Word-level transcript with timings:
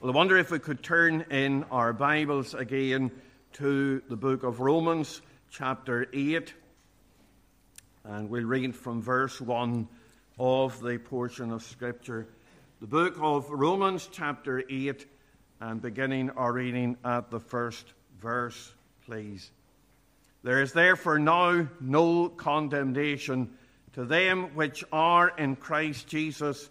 Well, 0.00 0.12
I 0.12 0.14
wonder 0.14 0.38
if 0.38 0.52
we 0.52 0.60
could 0.60 0.80
turn 0.80 1.24
in 1.28 1.64
our 1.72 1.92
Bibles 1.92 2.54
again 2.54 3.10
to 3.54 4.00
the 4.08 4.14
book 4.14 4.44
of 4.44 4.60
Romans, 4.60 5.22
chapter 5.50 6.06
8, 6.12 6.54
and 8.04 8.30
we'll 8.30 8.44
read 8.44 8.76
from 8.76 9.02
verse 9.02 9.40
1 9.40 9.88
of 10.38 10.80
the 10.80 10.98
portion 10.98 11.50
of 11.50 11.64
Scripture. 11.64 12.28
The 12.80 12.86
book 12.86 13.16
of 13.20 13.50
Romans, 13.50 14.08
chapter 14.12 14.62
8, 14.70 15.04
and 15.62 15.82
beginning 15.82 16.30
our 16.30 16.52
reading 16.52 16.96
at 17.04 17.32
the 17.32 17.40
first 17.40 17.92
verse, 18.20 18.72
please. 19.04 19.50
There 20.44 20.62
is 20.62 20.72
therefore 20.72 21.18
now 21.18 21.66
no 21.80 22.28
condemnation 22.28 23.50
to 23.94 24.04
them 24.04 24.54
which 24.54 24.84
are 24.92 25.30
in 25.36 25.56
Christ 25.56 26.06
Jesus 26.06 26.70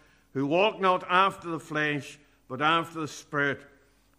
who 0.33 0.45
walk 0.45 0.79
not 0.79 1.03
after 1.09 1.49
the 1.49 1.59
flesh, 1.59 2.19
but 2.47 2.61
after 2.61 3.01
the 3.01 3.07
Spirit. 3.07 3.61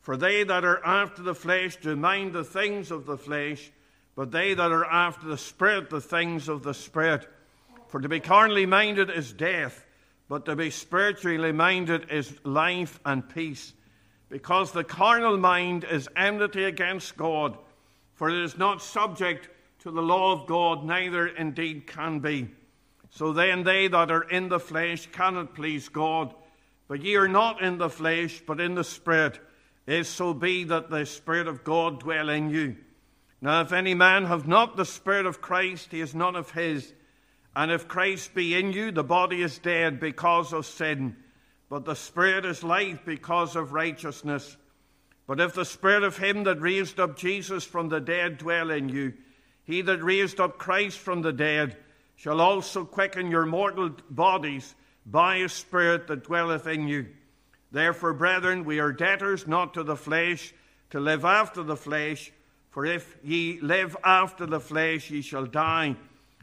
For 0.01 0.17
they 0.17 0.45
that 0.45 0.65
are 0.65 0.85
after 0.85 1.23
the 1.23 1.35
flesh 1.35 1.77
do 1.77 1.95
mind 1.97 2.33
the 2.33 2.45
things 2.45 2.91
of 2.91 3.07
the 3.07 3.17
flesh, 3.17 3.71
but 4.15 4.31
they 4.31 4.55
that 4.55 4.73
are 4.73 4.85
after 4.85 5.27
the 5.27 5.39
Spirit 5.39 5.91
the 5.91 6.01
things 6.01 6.49
of 6.49 6.63
the 6.63 6.75
Spirit. 6.75 7.29
For 7.89 8.01
to 8.01 8.09
be 8.09 8.21
carnally 8.21 8.67
minded 8.67 9.11
is 9.11 9.33
death, 9.33 9.87
but 10.29 10.45
to 10.47 10.57
be 10.57 10.71
spiritually 10.71 11.53
minded 11.53 12.11
is 12.11 12.35
life 12.45 12.99
and 13.05 13.29
peace. 13.29 13.75
Because 14.29 14.73
the 14.73 14.85
carnal 14.85 15.37
mind 15.37 15.85
is 15.85 16.09
enmity 16.17 16.65
against 16.65 17.17
God, 17.17 17.57
for 18.15 18.31
it 18.31 18.43
is 18.43 18.57
not 18.57 18.83
subject 18.83 19.51
to 19.81 19.91
the 19.91 20.03
law 20.03 20.33
of 20.33 20.47
God, 20.47 20.85
neither 20.85 21.27
indeed 21.27 21.87
can 21.87 22.21
be. 22.21 22.49
So 23.13 23.35
then 23.35 23.63
they 23.63 23.89
that 23.89 24.11
are 24.11 24.23
in 24.23 24.49
the 24.49 24.59
flesh 24.59 25.07
cannot 25.13 25.55
please 25.55 25.89
God. 25.91 26.35
But 26.89 27.03
ye 27.03 27.17
are 27.17 27.29
not 27.29 27.63
in 27.63 27.77
the 27.77 27.91
flesh, 27.91 28.43
but 28.47 28.59
in 28.59 28.75
the 28.75 28.85
Spirit, 28.85 29.39
if 29.87 30.07
so 30.07 30.33
be 30.33 30.65
that 30.65 30.89
the 30.89 31.05
Spirit 31.05 31.47
of 31.47 31.63
God 31.63 32.01
dwell 32.01 32.31
in 32.31 32.49
you. 32.49 32.77
Now, 33.43 33.61
if 33.61 33.73
any 33.73 33.93
man 33.93 34.25
have 34.25 34.49
not 34.49 34.77
the 34.77 34.87
Spirit 34.87 35.27
of 35.27 35.43
Christ, 35.43 35.89
he 35.91 36.01
is 36.01 36.15
none 36.15 36.37
of 36.37 36.53
his. 36.53 36.95
And 37.55 37.71
if 37.71 37.87
Christ 37.87 38.35
be 38.35 38.55
in 38.55 38.73
you, 38.73 38.91
the 38.91 39.05
body 39.05 39.43
is 39.43 39.59
dead 39.59 40.01
because 40.01 40.55
of 40.55 40.65
sin, 40.65 41.17
but 41.69 41.85
the 41.85 41.97
Spirit 41.97 42.47
is 42.47 42.65
life 42.65 43.01
because 43.05 43.57
of 43.57 43.75
righteousness. 43.75 44.57
But 45.27 45.39
if 45.39 45.53
the 45.53 45.67
Spirit 45.67 46.03
of 46.03 46.17
him 46.17 46.45
that 46.45 46.63
raised 46.63 46.99
up 46.99 47.19
Jesus 47.19 47.65
from 47.65 47.91
the 47.91 48.01
dead 48.01 48.39
dwell 48.39 48.71
in 48.71 48.89
you, 48.89 49.13
he 49.65 49.83
that 49.83 50.03
raised 50.03 50.41
up 50.41 50.57
Christ 50.57 50.99
from 50.99 51.21
the 51.21 51.33
dead, 51.33 51.77
shall 52.17 52.41
also 52.41 52.85
quicken 52.85 53.31
your 53.31 53.47
mortal 53.47 53.91
bodies 54.11 54.75
by 55.07 55.39
his 55.39 55.53
Spirit 55.53 56.07
that 56.07 56.25
dwelleth 56.25 56.67
in 56.67 56.87
you. 56.87 57.07
Therefore, 57.71 58.13
brethren, 58.13 58.65
we 58.65 58.81
are 58.81 58.93
debtors 58.93 59.47
not 59.47 59.75
to 59.75 59.83
the 59.83 59.97
flesh, 59.97 60.53
to 60.91 61.01
live 61.01 61.25
after 61.25 61.63
the 61.63 61.77
flesh. 61.77 62.31
For 62.71 62.85
if 62.87 63.17
ye 63.25 63.61
live 63.61 63.97
after 64.05 64.47
the 64.47 64.61
flesh, 64.61 65.11
ye 65.11 65.23
shall 65.23 65.47
die. 65.47 65.97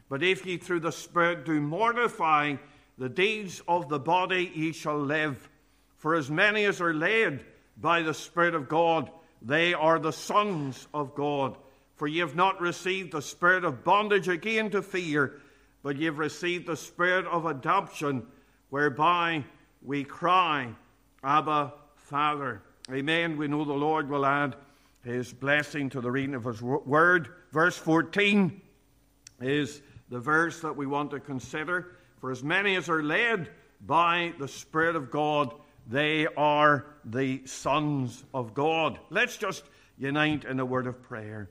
But 0.08 0.22
if 0.22 0.44
ye 0.44 0.56
through 0.56 0.80
the 0.80 0.92
Spirit 0.92 1.44
do 1.44 1.60
mortify 1.60 2.56
the 2.98 3.08
deeds 3.08 3.62
of 3.66 3.88
the 3.88 4.00
body, 4.00 4.50
ye 4.54 4.72
shall 4.72 4.98
live. 4.98 5.48
For 5.96 6.14
as 6.14 6.30
many 6.30 6.64
as 6.64 6.80
are 6.80 6.94
led 6.94 7.44
by 7.76 8.02
the 8.02 8.14
Spirit 8.14 8.54
of 8.54 8.68
God, 8.68 9.10
they 9.40 9.72
are 9.72 9.98
the 9.98 10.12
sons 10.12 10.86
of 10.92 11.14
God. 11.14 11.56
For 11.96 12.06
ye 12.06 12.20
have 12.20 12.34
not 12.34 12.60
received 12.60 13.12
the 13.12 13.22
spirit 13.22 13.64
of 13.64 13.84
bondage 13.84 14.28
again 14.28 14.70
to 14.70 14.82
fear 14.82 15.40
but 15.82 15.96
you've 15.96 16.18
received 16.18 16.66
the 16.66 16.76
spirit 16.76 17.26
of 17.26 17.46
adoption, 17.46 18.26
whereby 18.68 19.44
we 19.82 20.04
cry, 20.04 20.68
Abba, 21.22 21.72
Father. 21.96 22.62
Amen. 22.90 23.36
We 23.36 23.48
know 23.48 23.64
the 23.64 23.72
Lord 23.72 24.08
will 24.08 24.26
add 24.26 24.56
his 25.04 25.32
blessing 25.32 25.88
to 25.90 26.00
the 26.00 26.10
reading 26.10 26.34
of 26.34 26.44
his 26.44 26.60
word. 26.60 27.28
Verse 27.52 27.76
14 27.76 28.60
is 29.40 29.80
the 30.10 30.20
verse 30.20 30.60
that 30.60 30.76
we 30.76 30.86
want 30.86 31.10
to 31.12 31.20
consider. 31.20 31.92
For 32.20 32.30
as 32.30 32.42
many 32.42 32.76
as 32.76 32.88
are 32.88 33.02
led 33.02 33.48
by 33.86 34.34
the 34.38 34.48
Spirit 34.48 34.96
of 34.96 35.10
God, 35.10 35.54
they 35.86 36.26
are 36.36 36.86
the 37.04 37.46
sons 37.46 38.24
of 38.34 38.52
God. 38.52 38.98
Let's 39.08 39.36
just 39.36 39.64
unite 39.96 40.44
in 40.44 40.60
a 40.60 40.64
word 40.64 40.86
of 40.86 41.02
prayer. 41.02 41.48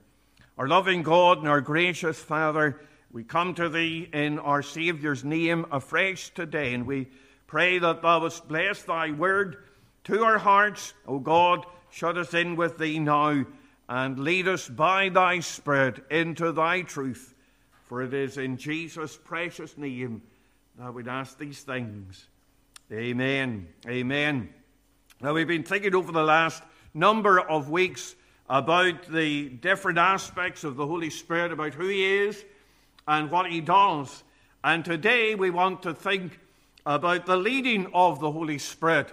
Our 0.58 0.68
loving 0.68 1.04
God 1.04 1.40
and 1.40 1.48
our 1.48 1.62
gracious 1.62 2.20
Father, 2.20 2.80
we 3.12 3.24
come 3.24 3.56
to 3.56 3.70
thee 3.70 4.08
in 4.14 4.38
our 4.38 4.62
Saviour's 4.62 5.24
name 5.24 5.66
afresh 5.72 6.30
today, 6.30 6.76
and 6.76 6.86
we 6.86 7.08
pray 7.48 7.80
that 7.80 8.04
thou 8.04 8.22
wouldst 8.22 8.48
bless 8.48 8.84
thy 8.84 9.10
word 9.10 9.58
to 10.04 10.24
our 10.24 10.38
hearts. 10.38 10.94
O 11.08 11.18
God, 11.18 11.66
shut 11.90 12.20
us 12.20 12.36
in 12.36 12.56
with 12.56 12.78
thee 12.78 13.00
now, 13.00 13.46
and 13.88 14.20
lead 14.20 14.48
us 14.48 14.70
by 14.70 15.10
thy 15.10 15.40
Spirit 15.40 16.04
into 16.12 16.52
thy 16.52 16.84
truth. 16.84 17.34
For 17.86 18.04
it 18.04 18.14
is 18.14 18.38
in 18.38 18.58
Jesus' 18.58 19.18
precious 19.18 19.76
name 19.76 20.22
that 20.78 20.94
we'd 20.94 21.08
ask 21.08 21.40
these 21.40 21.62
things. 21.62 22.28
Amen. 22.92 23.70
Amen. 23.88 24.50
Now, 25.20 25.34
we've 25.34 25.48
been 25.48 25.64
thinking 25.64 25.96
over 25.96 26.12
the 26.12 26.24
last 26.24 26.62
number 26.94 27.40
of 27.40 27.72
weeks 27.72 28.16
about 28.48 29.08
the 29.08 29.50
different 29.50 29.98
aspects 29.98 30.64
of 30.64 30.76
the 30.76 30.86
Holy 30.86 31.10
Spirit, 31.10 31.52
about 31.52 31.74
who 31.74 31.88
He 31.88 32.06
is 32.06 32.46
and 33.10 33.32
what 33.32 33.52
he 33.52 33.60
does. 33.60 34.24
And 34.64 34.86
today 34.86 35.34
we 35.34 35.50
want 35.50 35.82
to 35.84 35.94
think 35.96 36.40
about 36.86 37.26
the 37.26 37.36
leading 37.36 37.88
of 37.92 38.20
the 38.20 38.32
Holy 38.32 38.60
Spirit. 38.60 39.12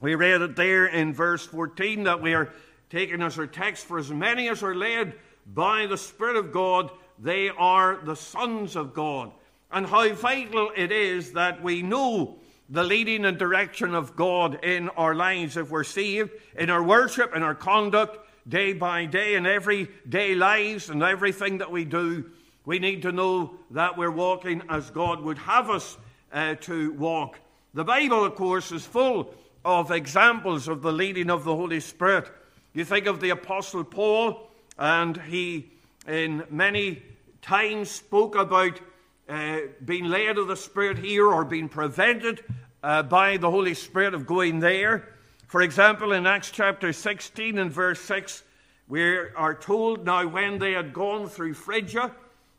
We 0.00 0.14
read 0.14 0.42
it 0.42 0.54
there 0.54 0.86
in 0.86 1.14
verse 1.14 1.46
14 1.46 2.04
that 2.04 2.20
we 2.20 2.34
are 2.34 2.52
taking 2.90 3.22
as 3.22 3.38
our 3.38 3.46
text 3.46 3.86
for 3.86 3.98
as 3.98 4.10
many 4.10 4.48
as 4.50 4.62
are 4.62 4.74
led 4.74 5.14
by 5.46 5.86
the 5.86 5.96
Spirit 5.96 6.36
of 6.36 6.52
God, 6.52 6.90
they 7.18 7.48
are 7.48 7.98
the 8.04 8.16
sons 8.16 8.76
of 8.76 8.92
God. 8.92 9.32
And 9.70 9.86
how 9.86 10.12
vital 10.12 10.70
it 10.76 10.92
is 10.92 11.32
that 11.32 11.62
we 11.62 11.80
know 11.80 12.36
the 12.68 12.84
leading 12.84 13.24
and 13.24 13.38
direction 13.38 13.94
of 13.94 14.14
God 14.14 14.62
in 14.62 14.90
our 14.90 15.14
lives 15.14 15.56
if 15.56 15.70
we're 15.70 15.84
saved, 15.84 16.32
in 16.58 16.68
our 16.68 16.82
worship, 16.82 17.34
in 17.34 17.42
our 17.42 17.54
conduct, 17.54 18.18
day 18.46 18.74
by 18.74 19.06
day, 19.06 19.36
in 19.36 19.46
everyday 19.46 20.34
lives 20.34 20.90
and 20.90 21.02
everything 21.02 21.58
that 21.58 21.70
we 21.70 21.84
do. 21.84 22.30
We 22.66 22.80
need 22.80 23.02
to 23.02 23.12
know 23.12 23.52
that 23.70 23.96
we're 23.96 24.10
walking 24.10 24.60
as 24.68 24.90
God 24.90 25.22
would 25.22 25.38
have 25.38 25.70
us 25.70 25.96
uh, 26.32 26.56
to 26.62 26.90
walk. 26.94 27.38
The 27.74 27.84
Bible, 27.84 28.24
of 28.24 28.34
course, 28.34 28.72
is 28.72 28.84
full 28.84 29.32
of 29.64 29.92
examples 29.92 30.66
of 30.66 30.82
the 30.82 30.92
leading 30.92 31.30
of 31.30 31.44
the 31.44 31.54
Holy 31.54 31.78
Spirit. 31.78 32.28
You 32.72 32.84
think 32.84 33.06
of 33.06 33.20
the 33.20 33.30
Apostle 33.30 33.84
Paul, 33.84 34.50
and 34.76 35.16
he, 35.16 35.70
in 36.08 36.42
many 36.50 37.04
times, 37.40 37.88
spoke 37.88 38.34
about 38.34 38.80
uh, 39.28 39.58
being 39.84 40.06
led 40.06 40.36
of 40.36 40.48
the 40.48 40.56
Spirit 40.56 40.98
here 40.98 41.28
or 41.28 41.44
being 41.44 41.68
prevented 41.68 42.42
uh, 42.82 43.04
by 43.04 43.36
the 43.36 43.50
Holy 43.50 43.74
Spirit 43.74 44.12
of 44.12 44.26
going 44.26 44.58
there. 44.58 45.08
For 45.46 45.62
example, 45.62 46.10
in 46.10 46.26
Acts 46.26 46.50
chapter 46.50 46.92
16 46.92 47.58
and 47.58 47.70
verse 47.70 48.00
6, 48.00 48.42
we 48.88 49.02
are 49.04 49.54
told 49.54 50.04
now 50.04 50.26
when 50.26 50.58
they 50.58 50.72
had 50.72 50.92
gone 50.92 51.28
through 51.28 51.54
Phrygia, 51.54 52.10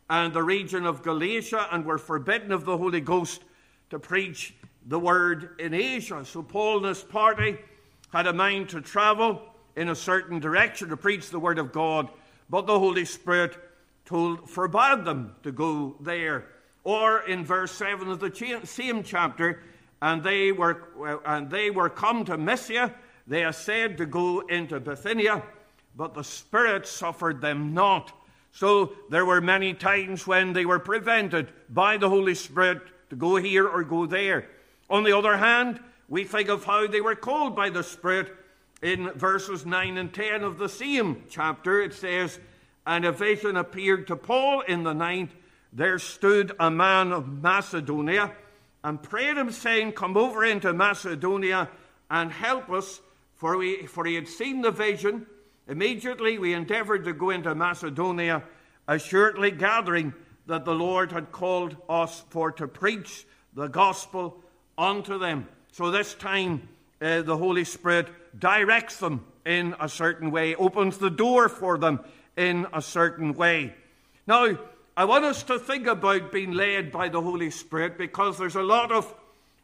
and 0.10 0.34
the 0.34 0.44
region 0.44 0.86
of 0.86 1.04
Galatia 1.04 1.68
and 1.72 1.86
were 1.86 1.98
forbidden 1.98 2.52
of 2.52 2.66
the 2.66 2.78
Holy 2.78 3.02
Ghost 3.02 3.44
to 3.90 4.00
preach 4.00 4.54
the 4.86 5.00
word 5.00 5.60
in 5.60 5.74
Asia. 5.74 6.24
So 6.24 6.42
Paul 6.42 6.78
and 6.78 6.86
his 6.88 7.04
party 7.04 7.58
had 8.12 8.28
a 8.28 8.34
mind 8.34 8.70
to 8.70 8.82
travel 8.82 9.42
in 9.76 9.90
a 9.90 9.96
certain 9.96 10.40
direction 10.40 10.90
to 10.90 10.98
preach 10.98 11.30
the 11.30 11.40
word 11.40 11.60
of 11.60 11.72
God, 11.72 12.10
but 12.50 12.66
the 12.66 12.80
Holy 12.80 13.06
Spirit 13.06 13.58
told 14.06 14.50
forbade 14.50 15.04
them 15.04 15.36
to 15.44 15.52
go 15.52 15.96
there. 16.00 16.46
Or 16.84 17.22
in 17.28 17.44
verse 17.44 17.74
7 17.74 18.10
of 18.10 18.22
the 18.22 18.62
same 18.64 19.04
chapter, 19.04 19.62
and 20.02 20.24
they 20.24 20.54
were 20.54 21.22
and 21.26 21.50
they 21.50 21.70
were 21.70 21.90
come 21.90 22.24
to 22.26 22.38
Mysia, 22.38 22.94
they 23.28 23.44
are 23.44 23.52
said 23.52 23.98
to 23.98 24.06
go 24.06 24.40
into 24.42 24.80
Bithynia, 24.80 25.44
but 25.98 26.14
the 26.14 26.24
Spirit 26.24 26.88
suffered 26.88 27.42
them 27.42 27.74
not. 27.74 28.14
So 28.52 28.94
there 29.10 29.26
were 29.26 29.42
many 29.42 29.74
times 29.74 30.26
when 30.26 30.54
they 30.54 30.66
were 30.66 30.80
prevented 30.80 31.52
by 31.70 31.98
the 31.98 32.10
Holy 32.10 32.36
Spirit 32.36 32.82
to 33.10 33.16
go 33.16 33.36
here 33.36 33.68
or 33.68 33.84
go 33.84 34.06
there. 34.06 34.48
On 34.90 35.04
the 35.04 35.16
other 35.16 35.38
hand, 35.38 35.80
we 36.10 36.24
think 36.24 36.50
of 36.50 36.64
how 36.64 36.88
they 36.88 37.02
were 37.02 37.16
called 37.16 37.56
by 37.56 37.70
the 37.70 37.84
Spirit 37.84 38.36
in 38.82 39.10
verses 39.12 39.66
9 39.66 39.98
and 39.98 40.14
10 40.14 40.44
of 40.44 40.58
the 40.58 40.70
same 40.70 41.24
chapter, 41.30 41.82
it 41.82 41.94
says, 41.94 42.40
And 42.86 43.06
a 43.06 43.12
vision 43.12 43.58
appeared 43.58 44.08
to 44.08 44.16
Paul 44.16 44.62
in 44.62 44.84
the 44.84 44.94
night. 44.94 45.32
There 45.74 46.00
stood 46.00 46.54
a 46.60 46.70
man 46.70 47.12
of 47.12 47.42
Macedonia 47.42 48.32
and 48.84 49.02
prayed 49.02 49.38
him, 49.38 49.52
saying, 49.52 49.94
Come 49.94 50.16
over 50.16 50.46
into 50.46 50.74
Macedonia 50.74 51.70
and 52.10 52.32
help 52.32 52.70
us, 52.70 53.02
for, 53.36 53.58
we, 53.58 53.88
for 53.88 54.06
he 54.06 54.16
had 54.16 54.28
seen 54.28 54.62
the 54.62 54.72
vision. 54.72 55.26
Immediately 55.68 56.38
we 56.38 56.54
endeavored 56.54 57.04
to 57.06 57.14
go 57.14 57.30
into 57.30 57.54
Macedonia, 57.54 58.44
assuredly 58.88 59.52
gathering 59.52 60.14
that 60.46 60.64
the 60.64 60.74
Lord 60.74 61.12
had 61.12 61.32
called 61.32 61.76
us 61.90 62.24
for 62.30 62.52
to 62.54 62.68
preach 62.68 63.26
the 63.54 63.68
gospel 63.68 64.42
unto 64.78 65.20
them. 65.20 65.48
So 65.74 65.92
this 65.92 66.14
time, 66.14 66.70
uh, 67.02 67.22
the 67.22 67.38
Holy 67.38 67.66
Spirit 67.66 68.08
directs 68.40 68.98
them 68.98 69.26
in 69.46 69.76
a 69.80 69.90
certain 69.90 70.32
way, 70.32 70.56
opens 70.56 70.98
the 70.98 71.10
door 71.10 71.50
for 71.50 71.78
them 71.78 72.00
in 72.38 72.66
a 72.74 72.82
certain 72.82 73.34
way. 73.34 73.74
Now, 74.26 74.58
I 74.96 75.06
want 75.06 75.26
us 75.26 75.44
to 75.44 75.60
think 75.60 75.86
about 75.86 76.32
being 76.32 76.54
led 76.54 76.92
by 76.92 77.10
the 77.10 77.22
Holy 77.22 77.52
Spirit 77.52 77.98
because 77.98 78.38
there's 78.38 78.56
a 78.56 78.64
lot 78.64 78.92
of 78.92 79.14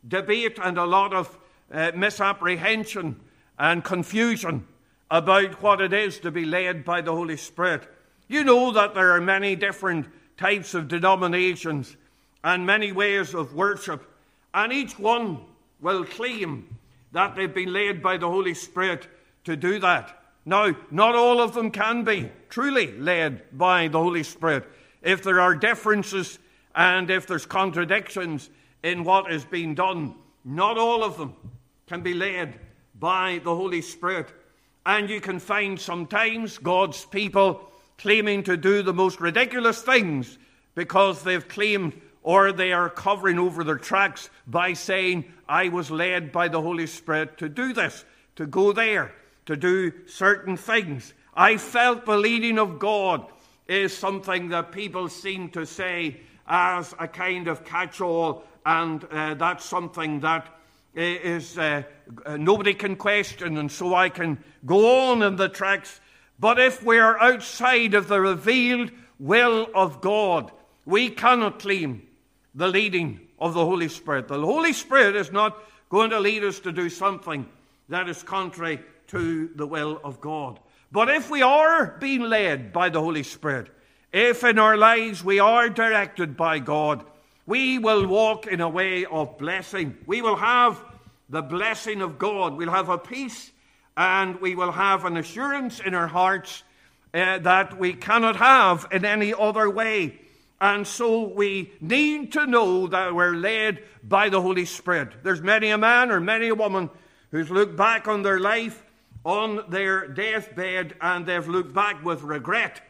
debate 0.06 0.60
and 0.62 0.78
a 0.78 0.86
lot 0.86 1.14
of 1.14 1.38
uh, 1.72 1.92
misapprehension 1.96 3.20
and 3.58 3.84
confusion 3.84 4.68
about 5.14 5.62
what 5.62 5.80
it 5.80 5.94
is 5.94 6.18
to 6.18 6.32
be 6.32 6.44
led 6.44 6.84
by 6.84 7.00
the 7.00 7.12
Holy 7.12 7.38
Spirit. 7.38 7.88
You 8.28 8.44
know 8.44 8.72
that 8.72 8.96
there 8.96 9.12
are 9.12 9.22
many 9.22 9.56
different 9.56 10.08
types 10.38 10.74
of 10.74 10.88
denominations 10.88 11.96
and 12.44 12.66
many 12.66 12.92
ways 12.92 13.36
of 13.36 13.54
worship, 13.54 14.12
and 14.56 14.74
each 14.74 14.98
one 14.98 15.40
will 15.80 16.04
claim 16.04 16.68
that 17.12 17.36
they've 17.36 17.54
been 17.54 17.72
led 17.72 18.02
by 18.02 18.18
the 18.18 18.28
Holy 18.28 18.56
Spirit 18.56 19.08
to 19.44 19.56
do 19.56 19.78
that. 19.78 20.20
Now, 20.46 20.76
not 20.90 21.14
all 21.14 21.42
of 21.42 21.54
them 21.54 21.70
can 21.70 22.04
be 22.04 22.32
truly 22.50 22.98
led 22.98 23.44
by 23.56 23.90
the 23.90 24.00
Holy 24.00 24.24
Spirit. 24.24 24.66
If 25.04 25.22
there 25.22 25.40
are 25.40 25.54
differences 25.54 26.40
and 26.74 27.12
if 27.12 27.28
there's 27.28 27.46
contradictions 27.46 28.50
in 28.82 29.04
what 29.04 29.32
is 29.32 29.46
being 29.46 29.76
done, 29.76 30.16
not 30.44 30.80
all 30.80 31.04
of 31.04 31.18
them 31.20 31.36
can 31.86 32.02
be 32.02 32.16
led 32.16 32.60
by 33.00 33.42
the 33.44 33.56
Holy 33.56 33.84
Spirit. 33.84 34.34
And 34.86 35.10
you 35.10 35.22
can 35.22 35.40
find 35.40 35.80
sometimes 35.80 36.58
God's 36.58 37.06
people 37.06 37.70
claiming 37.98 38.44
to 38.44 38.58
do 38.58 38.82
the 38.82 38.94
most 38.94 39.22
ridiculous 39.22 39.82
things 39.82 40.38
because 40.76 41.24
they've 41.24 41.48
claimed 41.48 41.94
or 42.24 42.52
they 42.52 42.72
are 42.72 42.90
covering 42.90 43.38
over 43.38 43.64
their 43.64 43.78
tracks 43.78 44.30
by 44.48 44.74
saying, 44.74 45.26
I 45.48 45.70
was 45.70 45.92
led 45.92 46.32
by 46.32 46.48
the 46.48 46.62
Holy 46.62 46.88
Spirit 46.88 47.38
to 47.40 47.50
do 47.50 47.74
this, 47.74 48.06
to 48.38 48.46
go 48.46 48.72
there, 48.72 49.14
to 49.46 49.56
do 49.56 49.92
certain 50.08 50.58
things. 50.58 51.14
I 51.36 51.58
felt 51.58 52.06
the 52.06 52.18
leading 52.18 52.60
of 52.60 52.80
God 52.80 53.26
is 53.68 53.96
something 53.96 54.50
that 54.50 54.72
people 54.72 55.10
seem 55.10 55.50
to 55.50 55.66
say 55.66 56.22
as 56.48 56.94
a 57.00 57.08
kind 57.08 57.48
of 57.48 57.66
catch 57.66 58.02
all, 58.02 58.44
and 58.66 59.04
uh, 59.06 59.34
that's 59.34 59.66
something 59.66 60.20
that 60.22 60.48
is 60.96 61.58
uh, 61.58 61.84
nobody 62.38 62.74
can 62.74 62.96
question, 62.96 63.58
and 63.58 63.72
so 63.72 63.96
I 63.96 64.10
can 64.10 64.44
go 64.66 65.12
on 65.12 65.24
in 65.24 65.36
the 65.36 65.50
tracks. 65.50 66.00
But 66.40 66.60
if 66.60 66.84
we 66.84 67.00
are 67.00 67.20
outside 67.20 67.94
of 67.94 68.08
the 68.08 68.20
revealed 68.20 68.92
will 69.20 69.70
of 69.74 70.02
God, 70.02 70.52
we 70.86 71.10
cannot 71.10 71.60
claim 71.60 72.04
the 72.54 72.68
leading 72.68 73.22
of 73.40 73.54
the 73.54 73.66
Holy 73.66 73.88
Spirit. 73.88 74.28
The 74.28 74.40
Holy 74.40 74.74
Spirit 74.74 75.16
is 75.16 75.32
not 75.32 75.58
going 75.90 76.10
to 76.12 76.20
lead 76.20 76.44
us 76.44 76.60
to 76.62 76.72
do 76.72 76.90
something 76.90 77.48
that 77.90 78.10
is 78.10 78.24
contrary 78.24 78.80
to 79.08 79.50
the 79.56 79.68
will 79.68 80.00
of 80.04 80.22
God. 80.22 80.60
But 80.92 81.10
if 81.10 81.30
we 81.30 81.42
are 81.42 81.98
being 82.00 82.22
led 82.22 82.72
by 82.72 82.90
the 82.90 83.02
Holy 83.02 83.24
Spirit, 83.24 83.70
if 84.12 84.44
in 84.44 84.60
our 84.60 84.78
lives 84.78 85.24
we 85.24 85.40
are 85.40 85.70
directed 85.70 86.38
by 86.38 86.60
God, 86.60 87.04
we 87.46 87.80
will 87.80 88.08
walk 88.08 88.48
in 88.48 88.62
a 88.62 88.70
way 88.70 89.06
of 89.06 89.38
blessing. 89.38 89.98
We 90.06 90.22
will 90.22 90.38
have 90.38 90.82
the 91.30 91.42
blessing 91.42 92.02
of 92.02 92.18
God. 92.18 92.56
We'll 92.56 92.72
have 92.72 92.90
a 92.90 92.98
peace 92.98 93.52
and 93.96 94.40
we 94.42 94.56
will 94.56 94.72
have 94.72 95.06
an 95.06 95.18
assurance 95.18 95.80
in 95.80 95.94
our 95.94 96.08
hearts 96.08 96.64
uh, 97.14 97.40
that 97.40 97.78
we 97.78 97.94
cannot 97.94 98.38
have 98.38 98.88
in 98.92 99.06
any 99.06 99.34
other 99.34 99.70
way. 99.70 100.20
And 100.60 100.88
so 100.88 101.28
we 101.28 101.74
need 101.82 102.32
to 102.34 102.48
know 102.48 102.88
that 102.88 103.14
we're 103.14 103.36
led 103.36 103.84
by 104.02 104.30
the 104.30 104.42
Holy 104.42 104.66
Spirit. 104.66 105.24
There's 105.24 105.42
many 105.42 105.70
a 105.70 105.78
man 105.78 106.10
or 106.10 106.20
many 106.20 106.48
a 106.48 106.56
woman 106.56 106.90
who's 107.32 107.52
looked 107.52 107.76
back 107.76 108.08
on 108.08 108.22
their 108.22 108.40
life, 108.40 108.84
on 109.26 109.70
their 109.70 110.08
deathbed, 110.08 110.96
and 111.02 111.26
they've 111.26 111.48
looked 111.48 111.74
back 111.74 112.04
with 112.04 112.24
regret. 112.24 112.82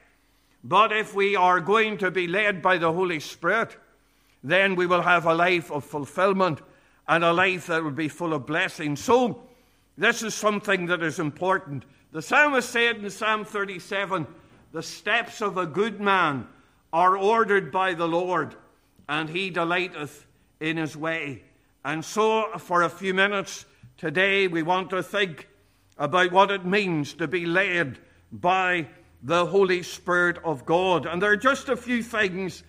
But 0.64 0.92
if 0.94 1.14
we 1.14 1.36
are 1.36 1.60
going 1.60 1.98
to 1.98 2.12
be 2.12 2.28
led 2.28 2.62
by 2.62 2.78
the 2.78 2.94
Holy 2.94 3.20
Spirit, 3.20 3.76
then 4.44 4.76
we 4.76 4.86
will 4.86 5.02
have 5.02 5.26
a 5.26 5.34
life 5.34 5.72
of 5.72 5.86
fulfillment 5.86 6.62
and 7.08 7.24
a 7.24 7.34
life 7.34 7.68
that 7.68 7.84
will 7.84 7.92
be 7.92 8.10
full 8.10 8.34
of 8.34 8.46
blessing. 8.46 8.96
So, 8.96 9.44
this 9.98 10.24
is 10.24 10.34
something 10.34 10.88
that 10.88 11.04
is 11.04 11.20
important. 11.20 11.86
The 12.12 12.22
psalmist 12.22 12.70
said 12.70 12.98
in 12.98 13.10
Psalm 13.10 13.46
37 13.46 14.28
The 14.72 14.84
steps 14.84 15.42
of 15.42 15.58
a 15.58 15.66
good 15.66 16.02
man 16.02 16.48
are 16.92 17.18
ordered 17.18 17.72
by 17.72 17.94
the 17.94 18.08
Lord, 18.08 18.56
and 19.08 19.30
he 19.30 19.50
delighteth 19.50 20.26
in 20.60 20.78
his 20.78 20.96
way. 20.96 21.44
And 21.86 22.04
so, 22.04 22.58
for 22.58 22.84
a 22.84 22.90
few 22.90 23.14
minutes 23.14 23.66
today, 23.98 24.48
we 24.48 24.64
want 24.64 24.90
to 24.92 25.04
think 25.04 25.48
about 25.98 26.32
what 26.32 26.52
it 26.52 26.66
means 26.66 27.14
to 27.14 27.28
be 27.28 27.46
led 27.46 27.98
by 28.32 28.88
the 29.22 29.46
Holy 29.46 29.84
Spirit 29.84 30.38
of 30.44 30.66
God. 30.66 31.06
And 31.06 31.22
there 31.22 31.32
are 31.32 31.38
just 31.38 31.70
a 31.70 31.78
few 31.78 32.04
things 32.04 32.64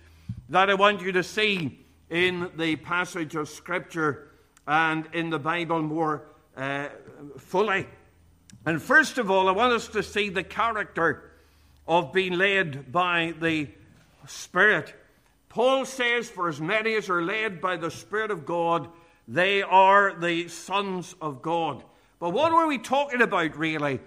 that 0.49 0.69
I 0.69 0.75
want 0.75 1.01
you 1.01 1.11
to 1.13 1.23
see 1.23 1.85
in 2.09 2.51
the 2.55 2.75
passage 2.77 3.35
of 3.35 3.49
Scripture 3.49 4.29
and 4.67 5.07
in 5.13 5.29
the 5.29 5.39
Bible 5.39 5.81
more 5.81 6.23
uh, 6.55 6.87
fully. 7.37 7.87
And 8.65 8.81
first 8.81 9.17
of 9.17 9.29
all, 9.29 9.47
I 9.47 9.51
want 9.51 9.73
us 9.73 9.87
to 9.89 10.03
see 10.03 10.29
the 10.29 10.43
character 10.43 11.31
of 11.87 12.13
being 12.13 12.33
led 12.33 12.91
by 12.91 13.33
the 13.39 13.69
Spirit. 14.27 14.93
Paul 15.49 15.85
says, 15.85 16.29
For 16.29 16.49
as 16.49 16.59
many 16.59 16.95
as 16.95 17.09
are 17.09 17.21
led 17.21 17.61
by 17.61 17.77
the 17.77 17.91
Spirit 17.91 18.31
of 18.31 18.45
God, 18.45 18.89
they 19.27 19.61
are 19.61 20.13
the 20.13 20.47
sons 20.47 21.15
of 21.21 21.41
God. 21.41 21.83
But 22.19 22.31
what 22.31 22.51
are 22.51 22.67
we 22.67 22.77
talking 22.77 23.21
about, 23.21 23.57
really, 23.57 23.99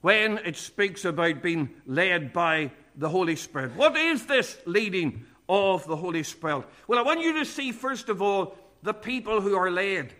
when 0.00 0.38
it 0.38 0.56
speaks 0.56 1.04
about 1.04 1.42
being 1.42 1.70
led 1.86 2.32
by 2.32 2.70
the 2.96 3.08
Holy 3.08 3.36
Spirit? 3.36 3.74
What 3.74 3.96
is 3.96 4.26
this 4.26 4.56
leading 4.66 5.26
of 5.48 5.86
the 5.86 5.96
Holy 5.96 6.22
Spirit? 6.22 6.66
Well, 6.86 6.98
I 6.98 7.02
want 7.02 7.20
you 7.20 7.38
to 7.38 7.44
see, 7.44 7.72
first 7.72 8.08
of 8.08 8.22
all, 8.22 8.56
the 8.82 8.94
people 8.94 9.40
who 9.40 9.56
are 9.56 9.70
led. 9.70 10.12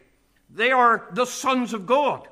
They 0.50 0.70
are 0.70 1.08
the 1.12 1.26
sons 1.26 1.72
of 1.72 1.86
God. 1.86 2.28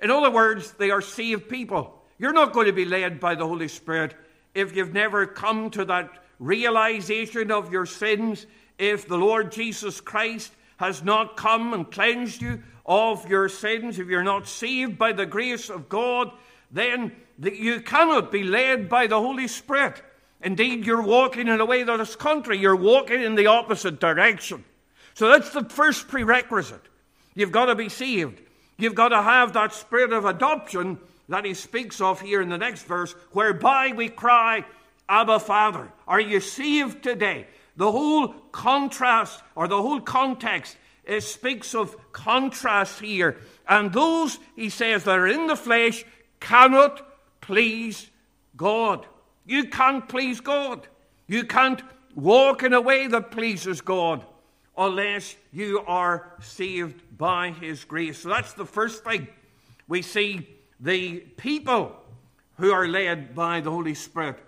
In 0.00 0.10
other 0.10 0.30
words, 0.30 0.72
they 0.72 0.90
are 0.90 1.00
saved 1.00 1.48
people. 1.48 2.02
You're 2.18 2.32
not 2.32 2.52
going 2.52 2.66
to 2.66 2.72
be 2.72 2.84
led 2.84 3.20
by 3.20 3.34
the 3.34 3.46
Holy 3.46 3.68
Spirit 3.68 4.14
if 4.54 4.74
you've 4.74 4.94
never 4.94 5.26
come 5.26 5.70
to 5.70 5.84
that 5.84 6.10
realization 6.38 7.50
of 7.50 7.72
your 7.72 7.86
sins, 7.86 8.46
if 8.78 9.06
the 9.06 9.18
Lord 9.18 9.52
Jesus 9.52 10.00
Christ 10.00 10.52
has 10.78 11.02
not 11.02 11.36
come 11.36 11.74
and 11.74 11.90
cleansed 11.90 12.42
you 12.42 12.62
of 12.86 13.28
your 13.28 13.48
sins, 13.48 13.98
if 13.98 14.08
you're 14.08 14.22
not 14.22 14.48
saved 14.48 14.98
by 14.98 15.12
the 15.12 15.26
grace 15.26 15.68
of 15.68 15.88
God, 15.88 16.30
then 16.70 17.12
you 17.40 17.80
cannot 17.80 18.32
be 18.32 18.42
led 18.42 18.88
by 18.88 19.06
the 19.06 19.20
Holy 19.20 19.48
Spirit. 19.48 20.02
Indeed, 20.40 20.86
you're 20.86 21.02
walking 21.02 21.48
in 21.48 21.60
a 21.60 21.64
way 21.64 21.82
that 21.82 22.00
is 22.00 22.14
contrary. 22.16 22.60
You're 22.60 22.76
walking 22.76 23.22
in 23.22 23.34
the 23.34 23.46
opposite 23.46 24.00
direction. 24.00 24.64
So 25.14 25.28
that's 25.28 25.50
the 25.50 25.64
first 25.64 26.08
prerequisite. 26.08 26.82
You've 27.34 27.52
got 27.52 27.66
to 27.66 27.74
be 27.74 27.88
saved. 27.88 28.40
You've 28.76 28.94
got 28.94 29.08
to 29.08 29.22
have 29.22 29.52
that 29.54 29.72
spirit 29.72 30.12
of 30.12 30.24
adoption 30.24 30.98
that 31.28 31.44
he 31.44 31.54
speaks 31.54 32.00
of 32.00 32.20
here 32.20 32.40
in 32.40 32.48
the 32.48 32.58
next 32.58 32.84
verse, 32.84 33.12
whereby 33.32 33.92
we 33.94 34.08
cry, 34.08 34.64
Abba, 35.08 35.40
Father. 35.40 35.88
Are 36.06 36.20
you 36.20 36.40
saved 36.40 37.02
today? 37.02 37.46
The 37.76 37.90
whole 37.90 38.28
contrast 38.52 39.42
or 39.54 39.68
the 39.68 39.80
whole 39.80 40.00
context 40.00 40.76
it 41.08 41.22
speaks 41.22 41.74
of 41.74 41.96
contrast 42.12 43.00
here. 43.00 43.38
And 43.66 43.92
those, 43.92 44.38
he 44.54 44.68
says, 44.68 45.04
that 45.04 45.18
are 45.18 45.26
in 45.26 45.46
the 45.46 45.56
flesh 45.56 46.04
cannot 46.38 47.04
please 47.40 48.08
God. 48.56 49.06
You 49.48 49.64
can't 49.64 50.06
please 50.06 50.40
God. 50.40 50.86
You 51.26 51.44
can't 51.44 51.82
walk 52.14 52.62
in 52.62 52.74
a 52.74 52.80
way 52.80 53.06
that 53.06 53.30
pleases 53.30 53.80
God 53.80 54.24
unless 54.76 55.34
you 55.52 55.80
are 55.86 56.34
saved 56.40 57.02
by 57.16 57.50
His 57.50 57.82
grace. 57.84 58.18
So 58.18 58.28
that's 58.28 58.52
the 58.52 58.66
first 58.66 59.04
thing. 59.04 59.26
We 59.88 60.02
see 60.02 60.46
the 60.78 61.20
people 61.38 61.96
who 62.58 62.72
are 62.72 62.86
led 62.86 63.34
by 63.34 63.60
the 63.60 63.70
Holy 63.70 63.94
Spirit. 63.94 64.38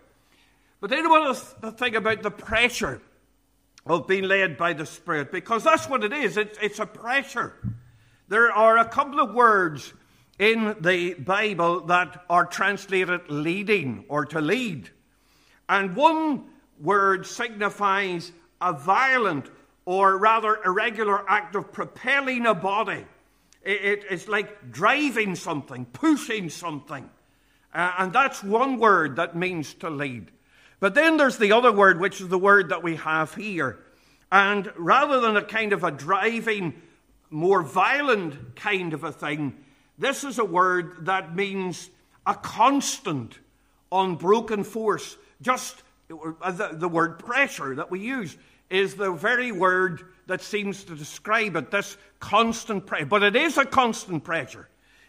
But 0.80 0.90
then 0.90 1.06
I 1.06 1.08
want 1.08 1.44
to 1.62 1.72
think 1.72 1.96
about 1.96 2.22
the 2.22 2.30
pressure 2.30 3.00
of 3.86 4.06
being 4.06 4.24
led 4.24 4.58
by 4.58 4.74
the 4.74 4.84
Spirit, 4.84 5.32
because 5.32 5.64
that's 5.64 5.88
what 5.88 6.04
it 6.04 6.12
is. 6.12 6.36
It's, 6.36 6.58
it's 6.60 6.78
a 6.78 6.86
pressure. 6.86 7.54
There 8.28 8.52
are 8.52 8.78
a 8.78 8.84
couple 8.84 9.18
of 9.18 9.34
words 9.34 9.94
in 10.40 10.74
the 10.80 11.12
Bible 11.14 11.82
that 11.82 12.24
are 12.30 12.46
translated 12.46 13.28
leading 13.28 14.06
or 14.08 14.24
to 14.24 14.40
lead. 14.40 14.88
And 15.68 15.94
one 15.94 16.46
word 16.80 17.26
signifies 17.26 18.32
a 18.58 18.72
violent 18.72 19.50
or 19.84 20.16
rather 20.16 20.58
irregular 20.64 21.28
act 21.28 21.54
of 21.56 21.70
propelling 21.72 22.46
a 22.46 22.54
body. 22.54 23.04
It, 23.62 24.04
it's 24.08 24.28
like 24.28 24.72
driving 24.72 25.36
something, 25.36 25.84
pushing 25.84 26.48
something. 26.48 27.10
Uh, 27.74 27.92
and 27.98 28.12
that's 28.12 28.42
one 28.42 28.78
word 28.78 29.16
that 29.16 29.36
means 29.36 29.74
to 29.74 29.90
lead. 29.90 30.30
But 30.80 30.94
then 30.94 31.18
there's 31.18 31.36
the 31.36 31.52
other 31.52 31.70
word, 31.70 32.00
which 32.00 32.18
is 32.18 32.28
the 32.28 32.38
word 32.38 32.70
that 32.70 32.82
we 32.82 32.96
have 32.96 33.34
here. 33.34 33.78
And 34.32 34.72
rather 34.78 35.20
than 35.20 35.36
a 35.36 35.44
kind 35.44 35.74
of 35.74 35.84
a 35.84 35.90
driving, 35.90 36.80
more 37.28 37.62
violent 37.62 38.56
kind 38.56 38.94
of 38.94 39.04
a 39.04 39.12
thing, 39.12 39.54
this 40.00 40.24
is 40.24 40.38
a 40.38 40.44
word 40.44 41.04
that 41.04 41.36
means 41.36 41.90
a 42.26 42.34
constant, 42.34 43.38
unbroken 43.92 44.64
force. 44.64 45.16
Just 45.42 45.82
uh, 46.10 46.50
the, 46.50 46.70
the 46.72 46.88
word 46.88 47.18
pressure 47.18 47.74
that 47.74 47.90
we 47.90 48.00
use 48.00 48.36
is 48.70 48.94
the 48.94 49.12
very 49.12 49.52
word 49.52 50.02
that 50.26 50.40
seems 50.40 50.84
to 50.84 50.96
describe 50.96 51.54
it 51.56 51.70
this 51.70 51.98
constant 52.18 52.86
pressure. 52.86 53.04
But 53.06 53.22
it 53.22 53.36
is 53.36 53.58
a 53.58 53.66
constant 53.66 54.24
pressure, 54.24 54.68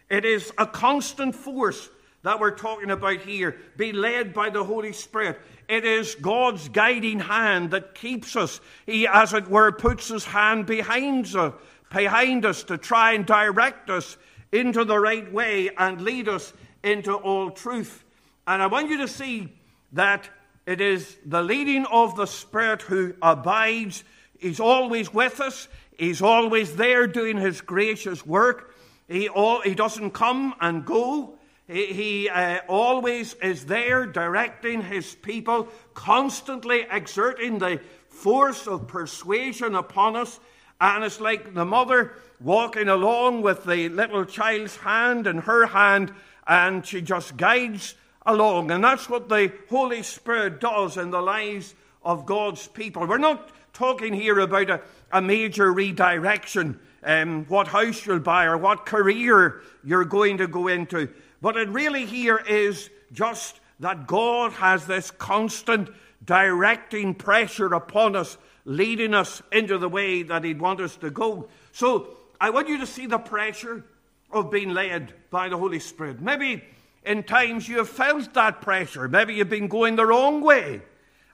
it 0.09 0.25
is 0.25 0.51
a 0.57 0.65
constant 0.65 1.35
force 1.35 1.89
that 2.23 2.39
we're 2.39 2.51
talking 2.51 2.91
about 2.91 3.21
here, 3.21 3.57
be 3.77 3.93
led 3.93 4.33
by 4.33 4.49
the 4.49 4.63
Holy 4.63 4.93
Spirit. 4.93 5.39
It 5.67 5.85
is 5.85 6.15
God's 6.15 6.69
guiding 6.69 7.19
hand 7.19 7.71
that 7.71 7.95
keeps 7.95 8.35
us. 8.35 8.59
He, 8.85 9.07
as 9.07 9.33
it 9.33 9.47
were, 9.47 9.71
puts 9.71 10.09
his 10.09 10.25
hand 10.25 10.65
behind 10.65 11.33
us, 11.35 11.53
behind 11.91 12.45
us 12.45 12.63
to 12.65 12.77
try 12.77 13.13
and 13.13 13.25
direct 13.25 13.89
us 13.89 14.17
into 14.51 14.83
the 14.83 14.99
right 14.99 15.31
way 15.31 15.69
and 15.77 16.01
lead 16.01 16.27
us 16.27 16.53
into 16.83 17.13
all 17.13 17.51
truth. 17.51 18.03
And 18.47 18.61
I 18.61 18.67
want 18.67 18.89
you 18.89 18.97
to 18.97 19.07
see 19.07 19.53
that 19.93 20.29
it 20.65 20.81
is 20.81 21.17
the 21.25 21.41
leading 21.41 21.85
of 21.85 22.15
the 22.15 22.25
Spirit 22.25 22.81
who 22.81 23.13
abides. 23.21 24.03
He's 24.39 24.59
always 24.59 25.13
with 25.13 25.39
us. 25.39 25.67
He's 25.97 26.21
always 26.21 26.75
there 26.75 27.07
doing 27.07 27.37
his 27.37 27.61
gracious 27.61 28.25
work. 28.25 28.75
He, 29.07 29.29
all, 29.29 29.61
he 29.61 29.75
doesn't 29.75 30.11
come 30.11 30.55
and 30.61 30.85
go. 30.85 31.37
He, 31.67 32.27
uh, 32.27 32.59
always 32.67 33.33
is 33.35 33.65
there 33.65 34.05
directing 34.05 34.81
his 34.81 35.15
people, 35.15 35.69
constantly 35.93 36.85
exerting 36.91 37.59
the 37.59 37.79
force 38.09 38.67
of 38.67 38.87
persuasion 38.87 39.75
upon 39.75 40.15
us. 40.15 40.39
And 40.81 41.03
it's 41.03 41.21
like 41.21 41.53
the 41.53 41.63
mother 41.63 42.13
walking 42.39 42.87
along 42.87 43.43
with 43.43 43.63
the 43.65 43.87
little 43.89 44.25
child's 44.25 44.75
hand 44.77 45.27
in 45.27 45.37
her 45.37 45.67
hand, 45.67 46.11
and 46.47 46.83
she 46.83 47.01
just 47.01 47.37
guides 47.37 47.93
along. 48.25 48.71
And 48.71 48.83
that's 48.83 49.07
what 49.07 49.29
the 49.29 49.53
Holy 49.69 50.01
Spirit 50.01 50.59
does 50.59 50.97
in 50.97 51.11
the 51.11 51.21
lives 51.21 51.75
of 52.03 52.25
God's 52.25 52.67
people. 52.67 53.05
We're 53.05 53.19
not 53.19 53.51
talking 53.73 54.11
here 54.11 54.39
about 54.39 54.71
a, 54.71 54.81
a 55.11 55.21
major 55.21 55.71
redirection, 55.71 56.79
um, 57.03 57.45
what 57.45 57.67
house 57.67 58.03
you'll 58.05 58.19
buy 58.19 58.45
or 58.45 58.57
what 58.57 58.87
career 58.87 59.61
you're 59.83 60.03
going 60.03 60.39
to 60.39 60.47
go 60.47 60.67
into. 60.67 61.09
But 61.41 61.57
it 61.57 61.69
really 61.69 62.05
here 62.05 62.37
is 62.37 62.89
just 63.11 63.59
that 63.81 64.07
God 64.07 64.53
has 64.53 64.85
this 64.87 65.11
constant 65.11 65.89
directing 66.25 67.13
pressure 67.13 67.73
upon 67.73 68.15
us, 68.15 68.37
leading 68.65 69.13
us 69.13 69.41
into 69.51 69.77
the 69.77 69.89
way 69.89 70.23
that 70.23 70.43
He'd 70.43 70.59
want 70.59 70.79
us 70.81 70.95
to 70.97 71.09
go. 71.09 71.47
So 71.71 72.07
I 72.39 72.49
want 72.49 72.69
you 72.69 72.77
to 72.79 72.85
see 72.85 73.05
the 73.05 73.17
pressure 73.17 73.83
of 74.31 74.51
being 74.51 74.73
led 74.73 75.13
by 75.29 75.49
the 75.49 75.57
Holy 75.57 75.79
Spirit. 75.79 76.21
Maybe 76.21 76.63
in 77.05 77.23
times 77.23 77.67
you 77.67 77.77
have 77.77 77.89
felt 77.89 78.33
that 78.33 78.61
pressure. 78.61 79.07
Maybe 79.07 79.35
you've 79.35 79.49
been 79.49 79.67
going 79.67 79.95
the 79.95 80.05
wrong 80.05 80.41
way, 80.41 80.81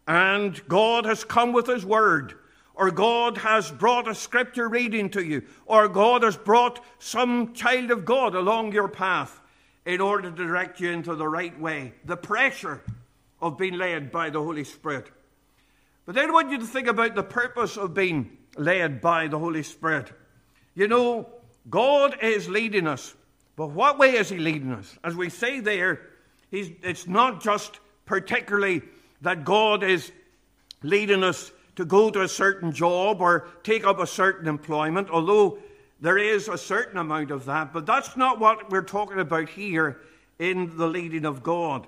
and 0.08 0.66
God 0.68 1.06
has 1.06 1.24
come 1.24 1.54
with 1.54 1.68
His 1.68 1.86
Word, 1.86 2.34
or 2.76 2.92
God 2.92 3.38
has 3.40 3.72
brought 3.72 4.08
a 4.08 4.16
scripture 4.16 4.70
reading 4.70 5.10
to 5.12 5.24
you, 5.24 5.44
or 5.66 5.88
God 5.88 6.24
has 6.24 6.38
brought 6.38 6.84
some 7.00 7.54
child 7.54 7.92
of 7.92 8.06
God 8.06 8.36
along 8.36 8.74
your 8.74 8.88
path 8.88 9.40
in 9.86 10.02
order 10.02 10.30
to 10.30 10.36
direct 10.36 10.80
you 10.80 10.92
into 10.92 11.16
the 11.16 11.28
right 11.28 11.58
way. 11.60 11.94
The 12.06 12.18
pressure 12.18 12.82
of 13.42 13.58
being 13.58 13.78
led 13.78 14.12
by 14.12 14.30
the 14.30 14.42
Holy 14.42 14.64
Spirit. 14.64 15.08
But 16.08 16.16
then 16.16 16.30
I 16.30 16.34
want 16.34 16.52
you 16.52 16.58
to 16.58 16.66
think 16.66 16.88
about 16.88 17.16
the 17.16 17.22
purpose 17.22 17.76
of 17.76 17.94
being 17.94 18.38
led 18.56 19.02
by 19.02 19.28
the 19.28 19.38
Holy 19.38 19.62
Spirit. 19.62 20.10
You 20.74 20.88
know, 20.88 21.28
God 21.70 22.18
is 22.22 22.48
leading 22.48 22.88
us. 22.88 23.14
But 23.58 23.72
what 23.72 24.00
way 24.00 24.14
is 24.14 24.30
He 24.30 24.38
leading 24.38 24.72
us? 24.72 24.98
As 25.04 25.16
we 25.16 25.30
say 25.30 25.60
there, 25.60 26.00
it's 26.50 27.08
not 27.08 27.44
just 27.44 27.82
particularly 28.06 28.84
that 29.22 29.44
God 29.44 29.84
is 29.84 30.14
leading 30.82 31.26
us 31.26 31.52
to 31.76 31.84
go 31.84 32.10
to 32.10 32.22
a 32.22 32.28
certain 32.30 32.72
job 32.72 33.20
or 33.20 33.50
take 33.64 33.86
up 33.86 34.00
a 34.00 34.08
certain 34.08 34.48
employment, 34.48 35.10
although 35.10 35.60
there 36.00 36.18
is 36.18 36.48
a 36.48 36.58
certain 36.58 36.98
amount 36.98 37.32
of 37.32 37.46
that, 37.46 37.74
but 37.74 37.86
that's 37.86 38.16
not 38.16 38.40
what 38.40 38.70
we're 38.70 38.82
talking 38.82 39.20
about 39.20 39.50
here 39.50 40.00
in 40.40 40.78
the 40.78 40.88
leading 40.88 41.26
of 41.26 41.44
God. 41.44 41.86